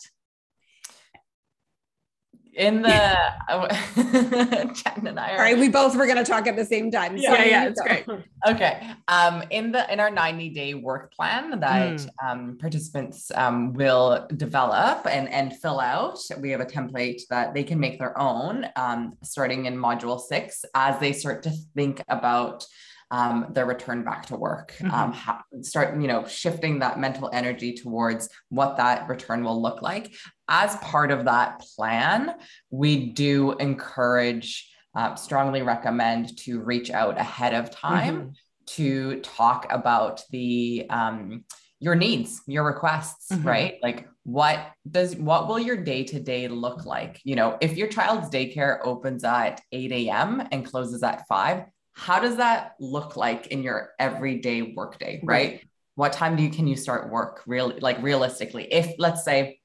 [2.54, 2.90] In the
[4.74, 6.90] Jen and I are, all right we both were going to talk at the same
[6.90, 8.04] time yeah so yeah it's great
[8.46, 12.08] okay um in the in our 90 day work plan that mm.
[12.22, 17.64] um, participants um, will develop and and fill out we have a template that they
[17.64, 22.66] can make their own um, starting in module six as they start to think about
[23.12, 24.74] um, their return back to work.
[24.78, 24.90] Mm-hmm.
[24.90, 29.82] Um, ha- start, you know, shifting that mental energy towards what that return will look
[29.82, 30.14] like.
[30.48, 32.34] As part of that plan,
[32.70, 38.30] we do encourage, uh, strongly recommend to reach out ahead of time mm-hmm.
[38.66, 41.44] to talk about the um,
[41.78, 43.46] your needs, your requests, mm-hmm.
[43.46, 43.78] right?
[43.82, 47.20] Like what does what will your day to day look like?
[47.24, 50.46] You know, if your child's daycare opens at 8 a.m.
[50.52, 51.64] and closes at 5,
[51.94, 55.50] how does that look like in your everyday workday, right?
[55.52, 55.68] right?
[55.94, 58.72] What time do you can you start work really like realistically?
[58.72, 59.58] If let's say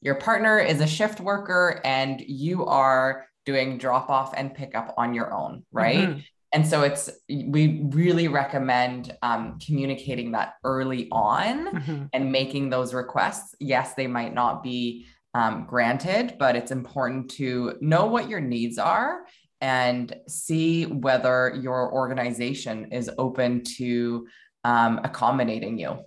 [0.00, 4.94] your partner is a shift worker and you are doing drop off and pick up
[4.96, 6.08] on your own, right?
[6.08, 6.20] Mm-hmm.
[6.52, 12.04] And so it's we really recommend um, communicating that early on mm-hmm.
[12.12, 13.54] and making those requests.
[13.60, 18.78] Yes, they might not be um, granted, but it's important to know what your needs
[18.78, 19.24] are
[19.60, 24.26] and see whether your organization is open to
[24.64, 25.98] um, accommodating you.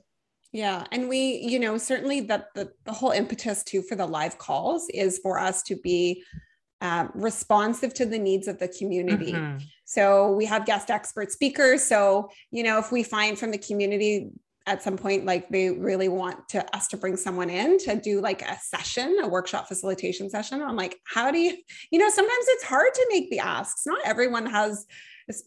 [0.51, 0.83] Yeah.
[0.91, 4.89] And we, you know, certainly that the, the whole impetus too for the live calls
[4.89, 6.23] is for us to be
[6.81, 9.33] um, responsive to the needs of the community.
[9.33, 9.59] Mm-hmm.
[9.85, 11.83] So we have guest expert speakers.
[11.83, 14.31] So, you know, if we find from the community
[14.67, 18.21] at some point like they really want to us to bring someone in to do
[18.21, 21.57] like a session a workshop facilitation session i'm like how do you
[21.91, 24.85] you know sometimes it's hard to make the asks not everyone has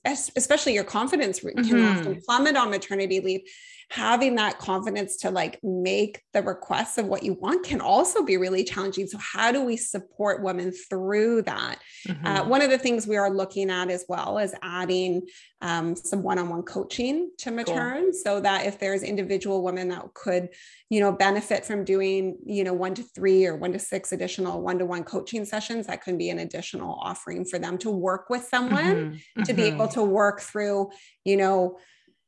[0.05, 1.99] especially your confidence can mm-hmm.
[1.99, 3.43] often plummet on maternity leave
[3.91, 8.37] having that confidence to like make the requests of what you want can also be
[8.37, 9.07] really challenging.
[9.07, 11.79] So, how do we support women through that?
[12.09, 12.27] Uh, mm-hmm.
[12.27, 15.23] Uh, one of the things we are looking at as well is adding
[15.61, 18.13] um, some one-on-one coaching to matern, cool.
[18.13, 20.49] so that if there's individual women that could,
[20.91, 24.61] you know, benefit from doing, you know, one to three or one to six additional
[24.61, 28.85] one-to-one coaching sessions, that can be an additional offering for them to work with someone
[28.85, 29.43] mm-hmm.
[29.43, 29.57] to mm-hmm.
[29.57, 30.91] be able to work through,
[31.25, 31.79] you know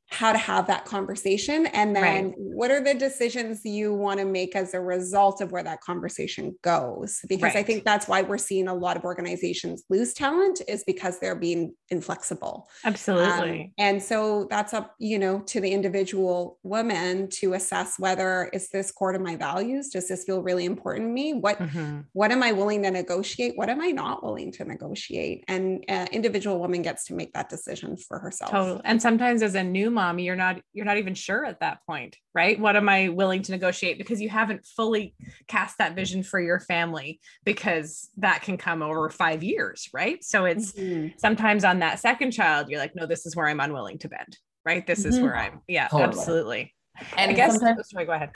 [0.08, 2.34] how to have that conversation and then right.
[2.36, 6.56] what are the decisions you want to make as a result of where that conversation
[6.62, 7.56] goes because right.
[7.56, 11.34] i think that's why we're seeing a lot of organizations lose talent is because they're
[11.34, 17.54] being inflexible absolutely um, and so that's up you know to the individual woman to
[17.54, 21.34] assess whether is this core to my values does this feel really important to me
[21.34, 22.00] what mm-hmm.
[22.12, 26.06] what am i willing to negotiate what am i not willing to negotiate and uh,
[26.12, 28.80] individual woman gets to make that decision for herself totally.
[28.84, 32.16] and sometimes as a new mom you're not you're not even sure at that point
[32.34, 35.14] right what am i willing to negotiate because you haven't fully
[35.48, 40.44] cast that vision for your family because that can come over 5 years right so
[40.44, 41.08] it's mm-hmm.
[41.18, 44.38] sometimes on that second child you're like no this is where i'm unwilling to bend
[44.64, 45.08] right this mm-hmm.
[45.08, 46.08] is where i'm yeah totally.
[46.08, 46.74] absolutely
[47.16, 48.30] and I guess sorry go ahead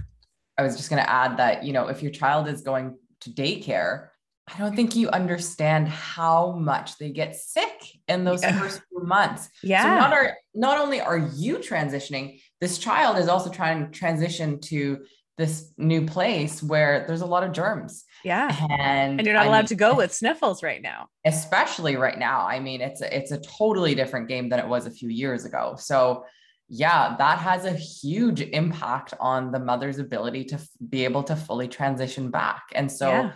[0.58, 3.30] I was just going to add that you know if your child is going to
[3.30, 4.08] daycare
[4.52, 8.58] I don't think you understand how much they get sick in those yeah.
[8.58, 9.48] first few months.
[9.62, 9.82] Yeah.
[9.82, 14.60] So not are not only are you transitioning, this child is also trying to transition
[14.62, 15.04] to
[15.36, 18.04] this new place where there's a lot of germs.
[18.24, 18.54] Yeah.
[18.80, 21.08] And and you're not I allowed mean, to go with sniffles right now.
[21.24, 22.46] Especially right now.
[22.46, 25.44] I mean, it's a, it's a totally different game than it was a few years
[25.44, 25.76] ago.
[25.78, 26.24] So
[26.68, 31.36] yeah, that has a huge impact on the mother's ability to f- be able to
[31.36, 32.62] fully transition back.
[32.74, 33.32] And so yeah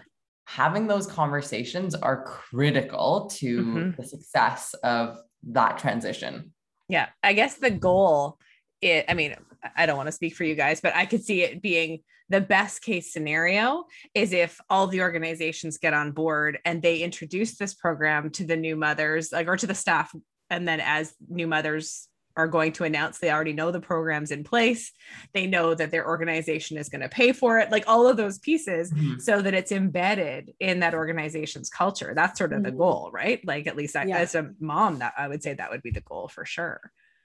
[0.46, 3.90] having those conversations are critical to mm-hmm.
[4.00, 5.18] the success of
[5.48, 6.52] that transition.
[6.88, 7.08] Yeah.
[7.22, 8.38] I guess the goal
[8.84, 9.34] it I mean,
[9.76, 12.40] I don't want to speak for you guys, but I could see it being the
[12.40, 13.84] best case scenario
[14.14, 18.56] is if all the organizations get on board and they introduce this program to the
[18.56, 20.14] new mothers, like or to the staff
[20.50, 24.44] and then as new mothers are going to announce they already know the programs in
[24.44, 24.92] place.
[25.32, 28.38] They know that their organization is going to pay for it like all of those
[28.38, 29.18] pieces mm-hmm.
[29.18, 32.12] so that it's embedded in that organization's culture.
[32.14, 32.72] That's sort of mm-hmm.
[32.72, 33.40] the goal right?
[33.46, 34.18] Like at least I, yeah.
[34.18, 36.80] as a mom that i would say that would be the goal for sure.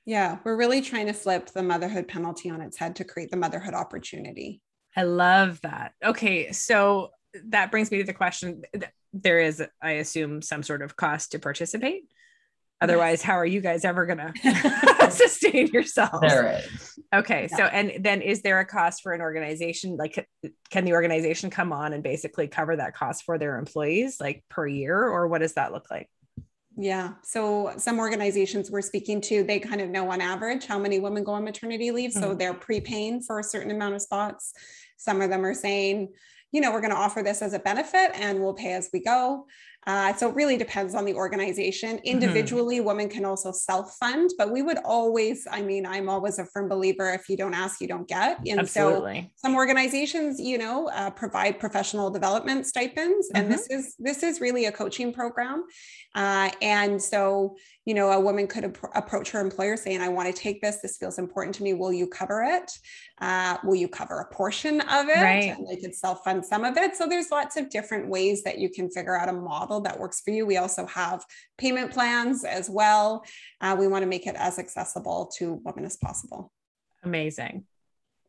[0.06, 3.38] Yeah we're really trying to flip the motherhood penalty on its head to create the
[3.38, 4.62] motherhood opportunity.
[4.96, 5.94] I love that.
[6.04, 7.12] Okay so
[7.50, 8.64] that brings me to the question
[9.14, 12.04] there is i assume some sort of cost to participate.
[12.82, 14.34] Otherwise, how are you guys ever going to
[15.18, 16.20] sustain yourselves?
[16.22, 17.00] There is.
[17.14, 17.48] Okay.
[17.52, 17.58] Yeah.
[17.58, 19.98] So, and then is there a cost for an organization?
[19.98, 20.28] Like,
[20.70, 24.68] can the organization come on and basically cover that cost for their employees, like per
[24.68, 26.10] year, or what does that look like?
[26.78, 27.16] Yeah.
[27.24, 31.26] So some organizations we're speaking to, they kind of know on average how many women
[31.26, 32.12] go on maternity leave.
[32.12, 32.22] Mm-hmm.
[32.22, 34.54] So they're prepaying for a certain amount of spots.
[34.98, 36.10] Some of them are saying,
[36.52, 39.04] you know, we're going to offer this as a benefit and we'll pay as we
[39.04, 39.46] go.
[39.88, 41.98] Uh, so it really depends on the organization.
[41.98, 42.06] Mm-hmm.
[42.06, 42.86] Individually, mm-hmm.
[42.86, 46.68] women can also self fund, but we would always, I mean, I'm always a firm
[46.68, 48.40] believer if you don't ask, you don't get.
[48.48, 49.32] And Absolutely.
[49.36, 53.30] so some organizations, you know, uh, provide professional development stipends.
[53.30, 53.38] Mm-hmm.
[53.38, 55.64] And this is this is really a coaching program.
[56.14, 57.56] Uh, and so,
[57.86, 60.80] you know, a woman could ap- approach her employer saying, I want to take this.
[60.82, 61.74] This feels important to me.
[61.74, 62.72] Will you cover it?
[63.22, 65.22] Uh, will you cover a portion of it?
[65.22, 65.56] Right.
[65.56, 66.96] And they could self fund some of it.
[66.96, 70.22] So there's lots of different ways that you can figure out a model that works
[70.22, 70.46] for you.
[70.46, 71.24] We also have
[71.58, 73.24] payment plans as well.
[73.62, 76.52] Uh, we want to make it as accessible to women as possible.
[77.04, 77.66] Amazing.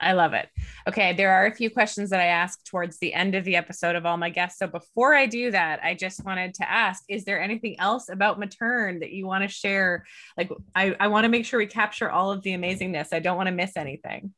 [0.00, 0.48] I love it.
[0.88, 3.96] Okay, there are a few questions that I ask towards the end of the episode
[3.96, 4.58] of all my guests.
[4.58, 8.40] So before I do that, I just wanted to ask is there anything else about
[8.40, 10.06] Matern that you want to share?
[10.38, 13.12] Like, I, I want to make sure we capture all of the amazingness.
[13.12, 14.32] I don't want to miss anything.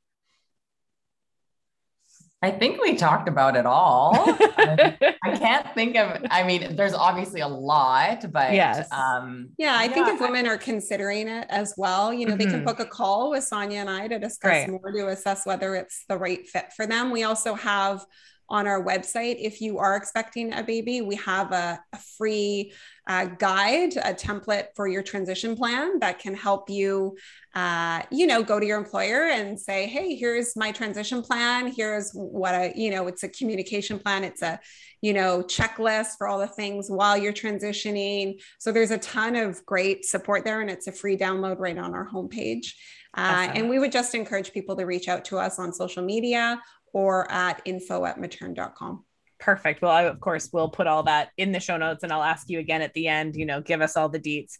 [2.42, 4.14] I think we talked about it all.
[4.16, 8.90] I, I can't think of, I mean, there's obviously a lot, but yes.
[8.90, 12.38] Um, yeah, I yeah, think if women are considering it as well, you know, mm-hmm.
[12.38, 12.64] they can mm-hmm.
[12.64, 14.68] book a call with Sonia and I to discuss right.
[14.68, 17.12] more to assess whether it's the right fit for them.
[17.12, 18.04] We also have
[18.52, 19.36] on our website.
[19.40, 22.74] If you are expecting a baby, we have a, a free
[23.08, 27.16] uh, guide, a template for your transition plan that can help you,
[27.54, 31.72] uh, you know, go to your employer and say, hey, here's my transition plan.
[31.72, 34.22] Here's what I, you know, it's a communication plan.
[34.22, 34.60] It's a,
[35.00, 38.38] you know, checklist for all the things while you're transitioning.
[38.58, 41.94] So there's a ton of great support there, and it's a free download right on
[41.94, 42.74] our homepage.
[43.14, 46.58] Uh, and we would just encourage people to reach out to us on social media
[46.92, 49.04] or at info at matern.com.
[49.38, 49.82] Perfect.
[49.82, 52.48] Well, I, of course, will put all that in the show notes and I'll ask
[52.48, 54.58] you again at the end, you know, give us all the deets.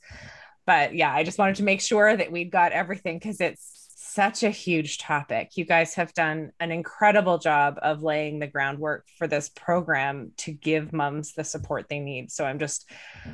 [0.66, 4.42] But yeah, I just wanted to make sure that we've got everything because it's such
[4.42, 5.56] a huge topic.
[5.56, 10.52] You guys have done an incredible job of laying the groundwork for this program to
[10.52, 12.30] give moms the support they need.
[12.30, 12.90] So I'm just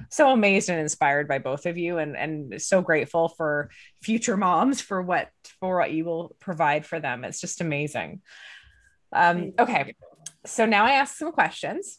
[0.09, 3.70] so amazed and inspired by both of you and and so grateful for
[4.03, 5.30] future moms for what
[5.61, 7.24] for what you will provide for them.
[7.24, 8.20] It's just amazing.
[9.12, 9.94] Um, okay,
[10.44, 11.98] so now I ask some questions,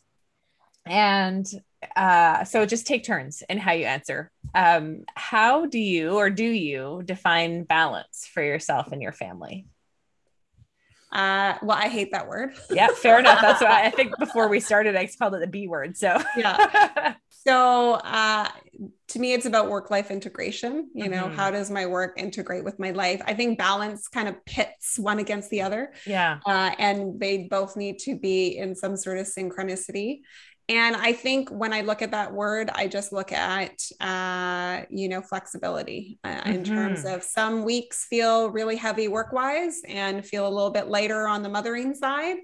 [0.86, 1.46] and
[1.96, 4.32] uh, so just take turns in how you answer.
[4.54, 9.68] Um, how do you or do you define balance for yourself and your family?
[11.12, 12.54] Uh, well, I hate that word.
[12.70, 13.42] yeah, fair enough.
[13.42, 15.98] That's why I think before we started, I called it the B word.
[15.98, 17.16] So yeah.
[17.46, 18.50] So uh,
[19.10, 20.90] to me, it's about work life integration.
[20.94, 21.36] You know, mm-hmm.
[21.36, 23.22] how does my work integrate with my life?
[23.26, 25.94] I think balance kind of pits one against the other.
[26.06, 26.40] Yeah.
[26.46, 30.22] Uh, and they both need to be in some sort of synchronicity.
[30.68, 35.10] And I think when I look at that word, I just look at, uh, you
[35.10, 36.52] know, flexibility uh, mm-hmm.
[36.52, 40.88] in terms of some weeks feel really heavy work wise and feel a little bit
[40.88, 42.38] lighter on the mothering side.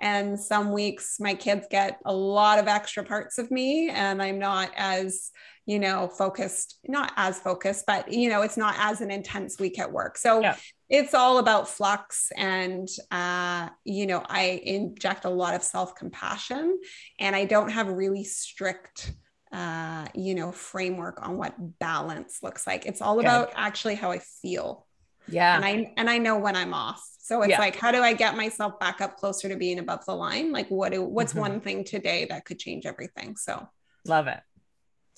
[0.00, 4.38] And some weeks my kids get a lot of extra parts of me and I'm
[4.38, 5.30] not as,
[5.66, 9.78] you know, focused, not as focused, but, you know, it's not as an intense week
[9.78, 10.16] at work.
[10.16, 10.56] So yeah.
[10.88, 16.78] it's all about flux and uh, you know i inject a lot of self-compassion
[17.18, 19.12] and i don't have really strict
[19.52, 22.86] uh, you know framework on what balance looks like.
[22.86, 24.86] It's all about actually how i feel
[25.30, 25.56] yeah.
[25.56, 27.02] And i and i know when i'm off.
[27.18, 27.58] So it's yeah.
[27.58, 30.52] like how do i get myself back up closer to being above the line?
[30.52, 31.40] Like what do, what's mm-hmm.
[31.40, 33.36] one thing today that could change everything?
[33.36, 33.68] So.
[34.06, 34.40] Love it.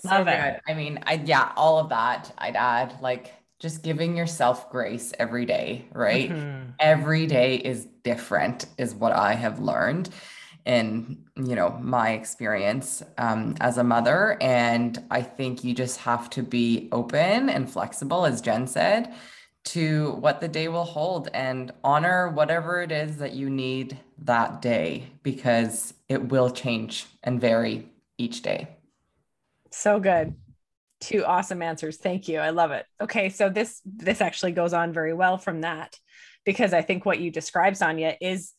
[0.04, 0.60] Love so it.
[0.66, 3.32] I mean i yeah all of that i'd add like
[3.62, 6.28] just giving yourself grace every day, right?
[6.28, 6.70] Mm-hmm.
[6.80, 10.10] Every day is different, is what I have learned
[10.64, 14.36] in you know my experience um, as a mother.
[14.40, 19.12] And i think you just have to be open and flexible as jen said
[19.64, 24.60] to what the day will hold and honor whatever it is that you need that
[24.60, 27.88] day because it will change and vary
[28.18, 28.68] each day.
[29.70, 30.34] So good.
[31.00, 31.96] Two awesome answers.
[31.96, 32.38] Thank you.
[32.38, 32.86] I love it.
[33.00, 35.98] Okay so this this actually goes on very well from that
[36.44, 38.52] because i think what you describe sonia is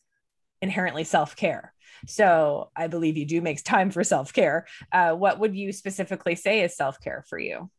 [0.62, 1.72] inherently self-care.
[2.06, 4.66] So i believe you do make time for self-care.
[4.90, 7.70] Uh, what would you specifically say is self-care for you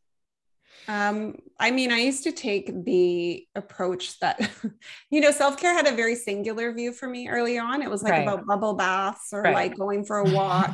[0.88, 4.50] um, I mean, I used to take the approach that,
[5.10, 7.82] you know, self care had a very singular view for me early on.
[7.82, 8.22] It was like right.
[8.22, 9.54] about bubble baths or right.
[9.54, 10.72] like going for a walk.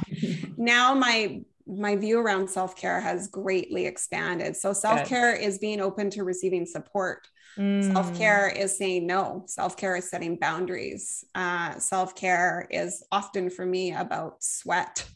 [0.57, 4.57] now, my my view around self care has greatly expanded.
[4.57, 7.27] So, self care is being open to receiving support.
[7.57, 7.93] Mm.
[7.93, 9.45] Self care is saying no.
[9.47, 11.25] Self care is setting boundaries.
[11.35, 15.07] Uh, self care is often for me about sweat.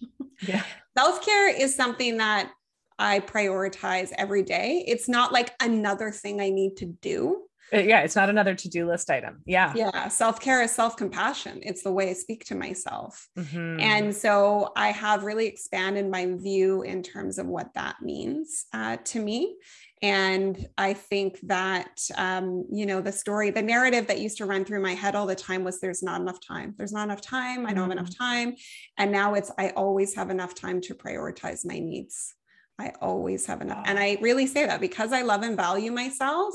[0.46, 0.62] Yeah.
[0.98, 2.50] self care is something that
[2.98, 4.84] I prioritize every day.
[4.86, 7.42] It's not like another thing I need to do.
[7.74, 9.42] Uh, yeah, it's not another to-do list item.
[9.44, 9.72] Yeah.
[9.74, 10.06] Yeah.
[10.06, 11.60] Self-care is self-compassion.
[11.62, 13.28] It's the way I speak to myself.
[13.36, 13.80] Mm-hmm.
[13.80, 18.98] And so I have really expanded my view in terms of what that means uh,
[19.06, 19.56] to me.
[20.00, 24.64] And I think that, um, you know, the story, the narrative that used to run
[24.64, 26.74] through my head all the time was there's not enough time.
[26.76, 27.66] There's not enough time.
[27.66, 27.82] I don't mm-hmm.
[27.82, 28.24] have enough mm-hmm.
[28.24, 28.54] time.
[28.96, 32.32] And now it's, I always have enough time to prioritize my needs.
[32.78, 33.84] I always have enough.
[33.86, 36.54] And I really say that because I love and value myself.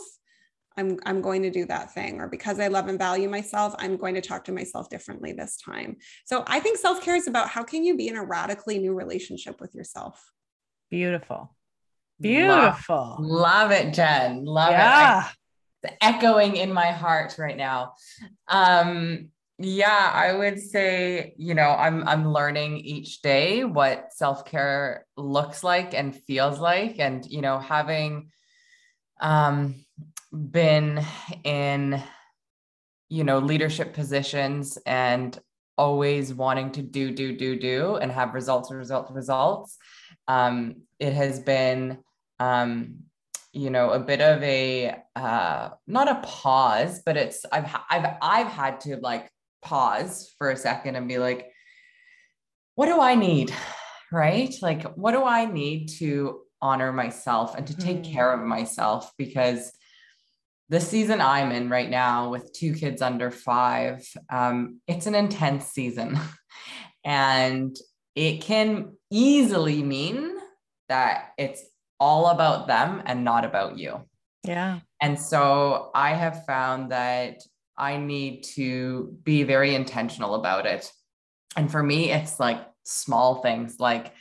[0.78, 2.22] I'm, I'm going to do that thing.
[2.22, 5.58] Or because i love and value myself i'm going to talk to myself differently this
[5.58, 5.98] time.
[6.26, 9.60] So i think self-care is about how can you be in a radically new relationship
[9.60, 10.32] with yourself?
[10.90, 11.56] Beautiful.
[12.20, 13.18] Beautiful.
[13.20, 14.46] love, love it jen.
[14.46, 15.26] Love yeah.
[15.26, 15.36] it
[15.84, 17.94] it's echoing in my heart right now.
[18.48, 19.30] Um
[19.64, 25.94] yeah i would say you know i'm i'm learning each day what self-care looks like
[25.94, 27.00] and feels like.
[27.00, 28.32] And you know having
[29.20, 29.86] um
[30.32, 31.06] been
[31.44, 32.02] in
[33.10, 35.38] you know leadership positions and
[35.78, 39.78] always wanting to do do do do and have results results results
[40.28, 41.98] um, it has been
[42.40, 43.00] um,
[43.54, 48.48] you know a bit of a uh, not a pause but it's i've i've i've
[48.48, 49.30] had to like
[49.62, 51.48] pause for a second and be like
[52.76, 53.54] what do i need
[54.12, 58.14] right like what do i need to honor myself and to take mm-hmm.
[58.14, 59.72] care of myself because
[60.72, 65.66] the season I'm in right now with two kids under five, um, it's an intense
[65.66, 66.18] season.
[67.04, 67.76] and
[68.16, 70.38] it can easily mean
[70.88, 71.62] that it's
[72.00, 74.00] all about them and not about you.
[74.46, 74.80] Yeah.
[75.02, 77.42] And so I have found that
[77.82, 80.90] I need to be very intentional about it.
[81.58, 84.14] And for me, it's like small things like,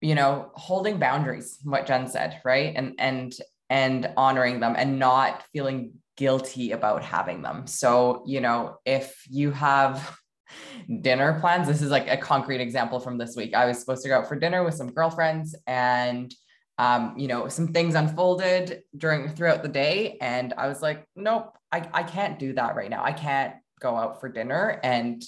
[0.00, 2.72] you know, holding boundaries, what Jen said, right?
[2.74, 3.34] And and
[3.68, 7.66] and honoring them and not feeling guilty about having them.
[7.66, 10.16] So, you know, if you have
[11.02, 13.54] dinner plans, this is like a concrete example from this week.
[13.54, 16.34] I was supposed to go out for dinner with some girlfriends and
[16.78, 20.16] um, you know, some things unfolded during throughout the day.
[20.20, 23.04] And I was like, nope, I, I can't do that right now.
[23.04, 25.22] I can't go out for dinner and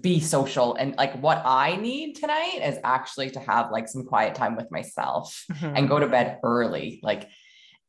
[0.00, 4.36] be social and like what I need tonight is actually to have like some quiet
[4.36, 5.76] time with myself mm-hmm.
[5.76, 7.00] and go to bed early.
[7.02, 7.28] Like,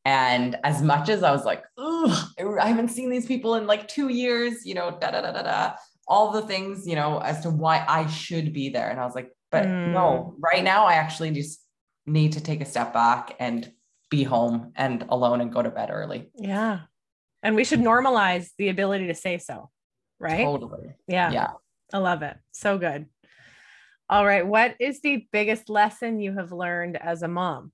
[0.03, 3.87] and as much as I was like, oh, I haven't seen these people in like
[3.87, 5.73] two years, you know, da da da da da,
[6.07, 8.89] all the things, you know, as to why I should be there.
[8.89, 9.93] And I was like, but mm.
[9.93, 11.61] no, right now I actually just
[12.07, 13.71] need to take a step back and
[14.09, 16.31] be home and alone and go to bed early.
[16.35, 16.81] Yeah.
[17.43, 19.69] And we should normalize the ability to say so,
[20.19, 20.43] right?
[20.43, 20.95] Totally.
[21.07, 21.31] Yeah.
[21.31, 21.51] Yeah.
[21.93, 22.37] I love it.
[22.51, 23.07] So good.
[24.09, 24.45] All right.
[24.45, 27.71] What is the biggest lesson you have learned as a mom?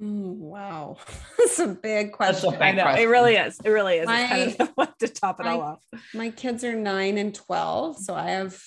[0.00, 0.96] Mm, wow.
[1.38, 2.50] That's a big question.
[2.50, 2.82] A big I know.
[2.84, 3.02] Question.
[3.02, 3.58] It really is.
[3.64, 4.06] It really is.
[4.06, 5.82] My, it's kind of to top it my, all off.
[6.14, 7.98] My kids are nine and 12.
[7.98, 8.60] So I have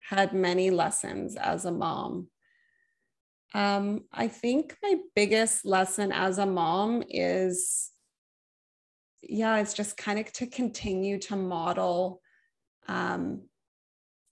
[0.00, 2.28] had many lessons as a mom.
[3.54, 7.90] Um, I think my biggest lesson as a mom is
[9.22, 12.20] yeah, it's just kind of to continue to model
[12.86, 13.42] um,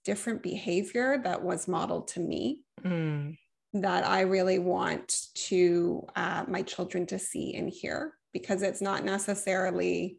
[0.05, 3.37] different behavior that was modeled to me mm.
[3.73, 9.03] that I really want to uh, my children to see and hear because it's not
[9.03, 10.17] necessarily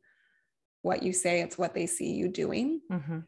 [0.83, 2.81] what you say, it's what they see you doing.
[2.91, 3.19] Mm-hmm.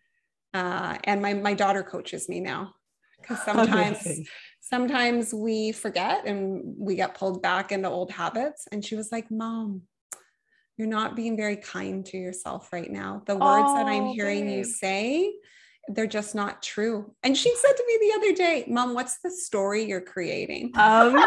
[0.52, 2.74] Uh, and my my daughter coaches me now
[3.20, 4.28] because sometimes
[4.60, 8.68] sometimes we forget and we get pulled back into old habits.
[8.70, 9.82] And she was like, "Mom,
[10.76, 13.22] you're not being very kind to yourself right now.
[13.26, 14.58] The words oh, that I'm oh, hearing babe.
[14.58, 15.32] you say,
[15.88, 17.14] they're just not true.
[17.22, 20.72] And she said to me the other day, Mom, what's the story you're creating?
[20.74, 21.26] Amazing.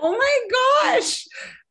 [0.00, 1.26] oh my gosh.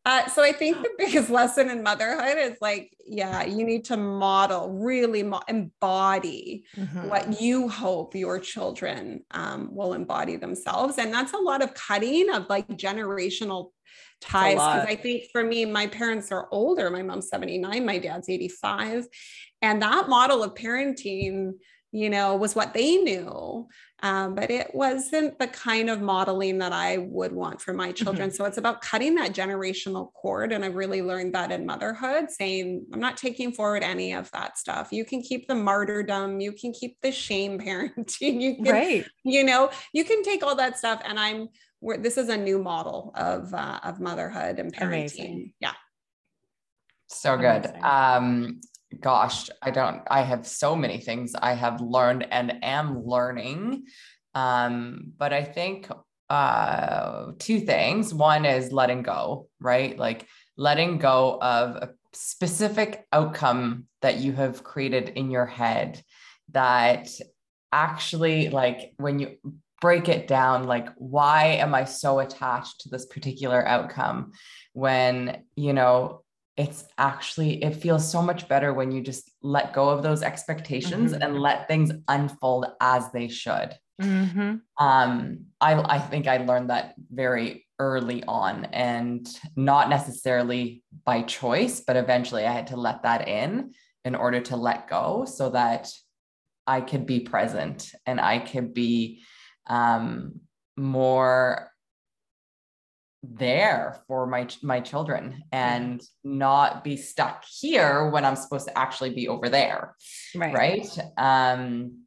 [0.05, 3.97] Uh, so I think the biggest lesson in motherhood is like, yeah, you need to
[3.97, 7.07] model, really mo- embody mm-hmm.
[7.07, 10.97] what you hope your children um, will embody themselves.
[10.97, 13.69] And that's a lot of cutting of like generational
[14.19, 16.89] ties because I think for me, my parents are older.
[16.89, 19.07] My mom's 79, my dad's 85.
[19.61, 21.53] And that model of parenting,
[21.93, 23.67] you know, was what they knew.
[24.01, 28.29] Um, but it wasn't the kind of modeling that I would want for my children.
[28.29, 28.35] Mm-hmm.
[28.35, 30.51] So it's about cutting that generational cord.
[30.51, 34.57] And I really learned that in motherhood, saying, I'm not taking forward any of that
[34.57, 34.91] stuff.
[34.91, 39.05] You can keep the martyrdom, you can keep the shame parenting, you can, right.
[39.23, 40.99] you know, you can take all that stuff.
[41.05, 44.87] And I'm we're, this is a new model of uh, of motherhood and parenting.
[44.87, 45.53] Amazing.
[45.59, 45.73] Yeah.
[47.07, 47.67] So good.
[47.83, 48.61] Um,
[49.01, 50.01] gosh, I don't.
[50.09, 53.85] I have so many things I have learned and am learning.
[54.35, 55.89] Um, but I think
[56.29, 58.13] uh, two things.
[58.13, 59.97] One is letting go, right?
[59.97, 60.27] Like
[60.57, 66.01] letting go of a specific outcome that you have created in your head
[66.51, 67.09] that
[67.71, 69.35] actually like when you
[69.81, 74.31] break it down like why am i so attached to this particular outcome
[74.73, 76.22] when you know
[76.55, 81.11] it's actually it feels so much better when you just let go of those expectations
[81.11, 81.21] mm-hmm.
[81.21, 84.55] and let things unfold as they should mm-hmm.
[84.83, 91.79] um i i think i learned that very early on and not necessarily by choice
[91.79, 93.71] but eventually i had to let that in
[94.05, 95.91] in order to let go so that
[96.67, 99.23] i could be present and i could be
[99.67, 100.39] um,
[100.77, 101.72] more
[103.23, 109.13] there for my my children and not be stuck here when I'm supposed to actually
[109.13, 109.95] be over there.
[110.35, 110.53] Right.
[110.53, 110.99] Right.
[111.17, 112.03] Um,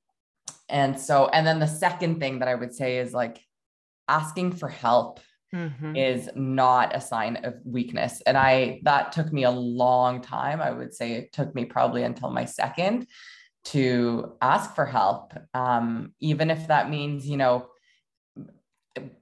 [0.68, 3.40] and so, and then the second thing that I would say is like
[4.08, 5.20] asking for help
[5.54, 5.96] mm-hmm.
[5.96, 8.20] is not a sign of weakness.
[8.26, 10.60] And I, that took me a long time.
[10.60, 13.06] I would say it took me probably until my second
[13.66, 17.66] to ask for help, um, even if that means, you know,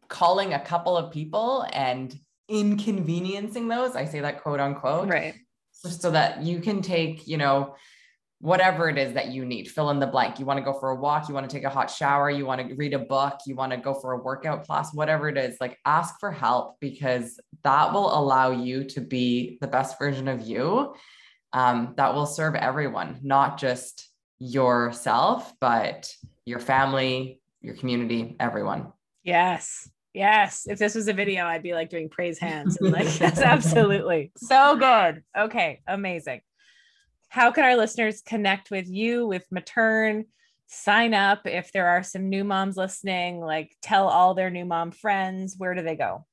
[0.08, 2.14] calling a couple of people and
[2.48, 3.96] inconveniencing those.
[3.96, 5.08] I say that quote unquote.
[5.08, 5.34] Right.
[5.72, 7.74] So, so that you can take, you know,
[8.44, 10.38] whatever it is that you need, fill in the blank.
[10.38, 12.44] You want to go for a walk, you want to take a hot shower, you
[12.44, 15.38] want to read a book, you want to go for a workout class, whatever it
[15.38, 20.28] is, like ask for help because that will allow you to be the best version
[20.28, 20.94] of you.
[21.54, 26.12] Um, that will serve everyone, not just yourself, but
[26.44, 28.92] your family, your community, everyone.
[29.22, 29.88] Yes.
[30.14, 30.66] Yes.
[30.68, 32.78] If this was a video, I'd be like doing praise hands.
[32.80, 35.24] And like, that's absolutely so good.
[35.36, 35.80] Okay.
[35.88, 36.40] Amazing.
[37.28, 40.26] How can our listeners connect with you, with Matern?
[40.68, 44.92] Sign up if there are some new moms listening, like tell all their new mom
[44.92, 45.56] friends.
[45.58, 46.24] Where do they go?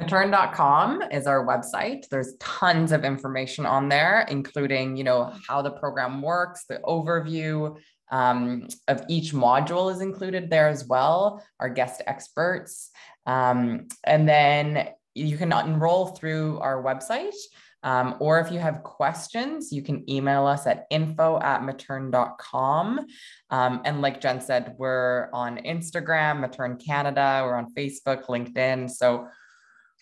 [0.00, 5.72] matern.com is our website there's tons of information on there including you know how the
[5.72, 7.76] program works the overview
[8.10, 12.90] um, of each module is included there as well our guest experts
[13.26, 17.34] um, and then you can enroll through our website
[17.84, 23.06] Um, or if you have questions, you can email us at info at matern.com.
[23.50, 28.90] Um, and like Jen said, we're on Instagram, Matern Canada, we're on Facebook, LinkedIn.
[28.90, 29.28] So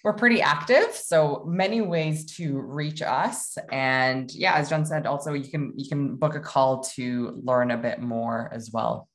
[0.06, 3.58] we're pretty active so many ways to reach us.
[3.72, 7.72] And yeah as john said also you can you can book a call to learn
[7.72, 9.08] a bit more as well.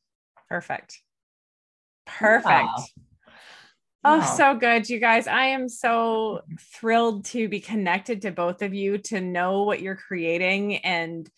[0.50, 1.00] Perfect.
[2.06, 2.68] Perfect.
[4.04, 4.26] Oh, wow.
[4.26, 5.28] so good, you guys.
[5.28, 9.96] I am so thrilled to be connected to both of you, to know what you're
[9.96, 11.30] creating and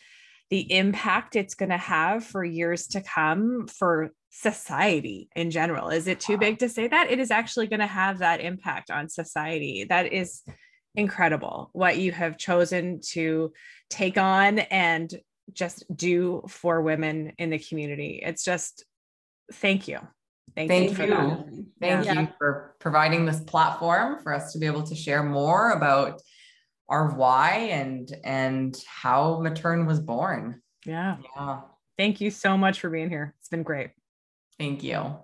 [0.49, 5.89] the impact it's going to have for years to come for society in general.
[5.89, 7.11] Is it too big to say that?
[7.11, 9.86] It is actually going to have that impact on society.
[9.88, 10.41] That is
[10.95, 13.53] incredible what you have chosen to
[13.89, 15.13] take on and
[15.51, 18.21] just do for women in the community.
[18.25, 18.86] It's just
[19.51, 19.99] thank you.
[20.55, 21.05] Thank, Thank you.
[21.05, 21.67] you.
[21.79, 22.21] Thank yeah.
[22.21, 26.21] you for providing this platform for us to be able to share more about
[26.89, 30.61] our why and and how Matern was born.
[30.86, 31.17] Yeah.
[31.36, 31.61] Yeah.
[31.97, 33.34] Thank you so much for being here.
[33.39, 33.91] It's been great.
[34.60, 35.16] Thank you.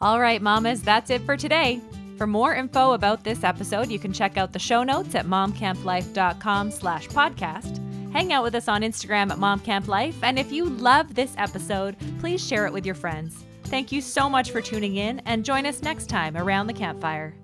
[0.00, 1.80] All right, mamas, that's it for today.
[2.18, 6.70] For more info about this episode, you can check out the show notes at momcamplife.com
[6.70, 7.78] slash podcast.
[8.12, 10.14] Hang out with us on Instagram at momcamplife.
[10.22, 13.44] And if you love this episode, please share it with your friends.
[13.64, 17.34] Thank you so much for tuning in and join us next time around the campfire.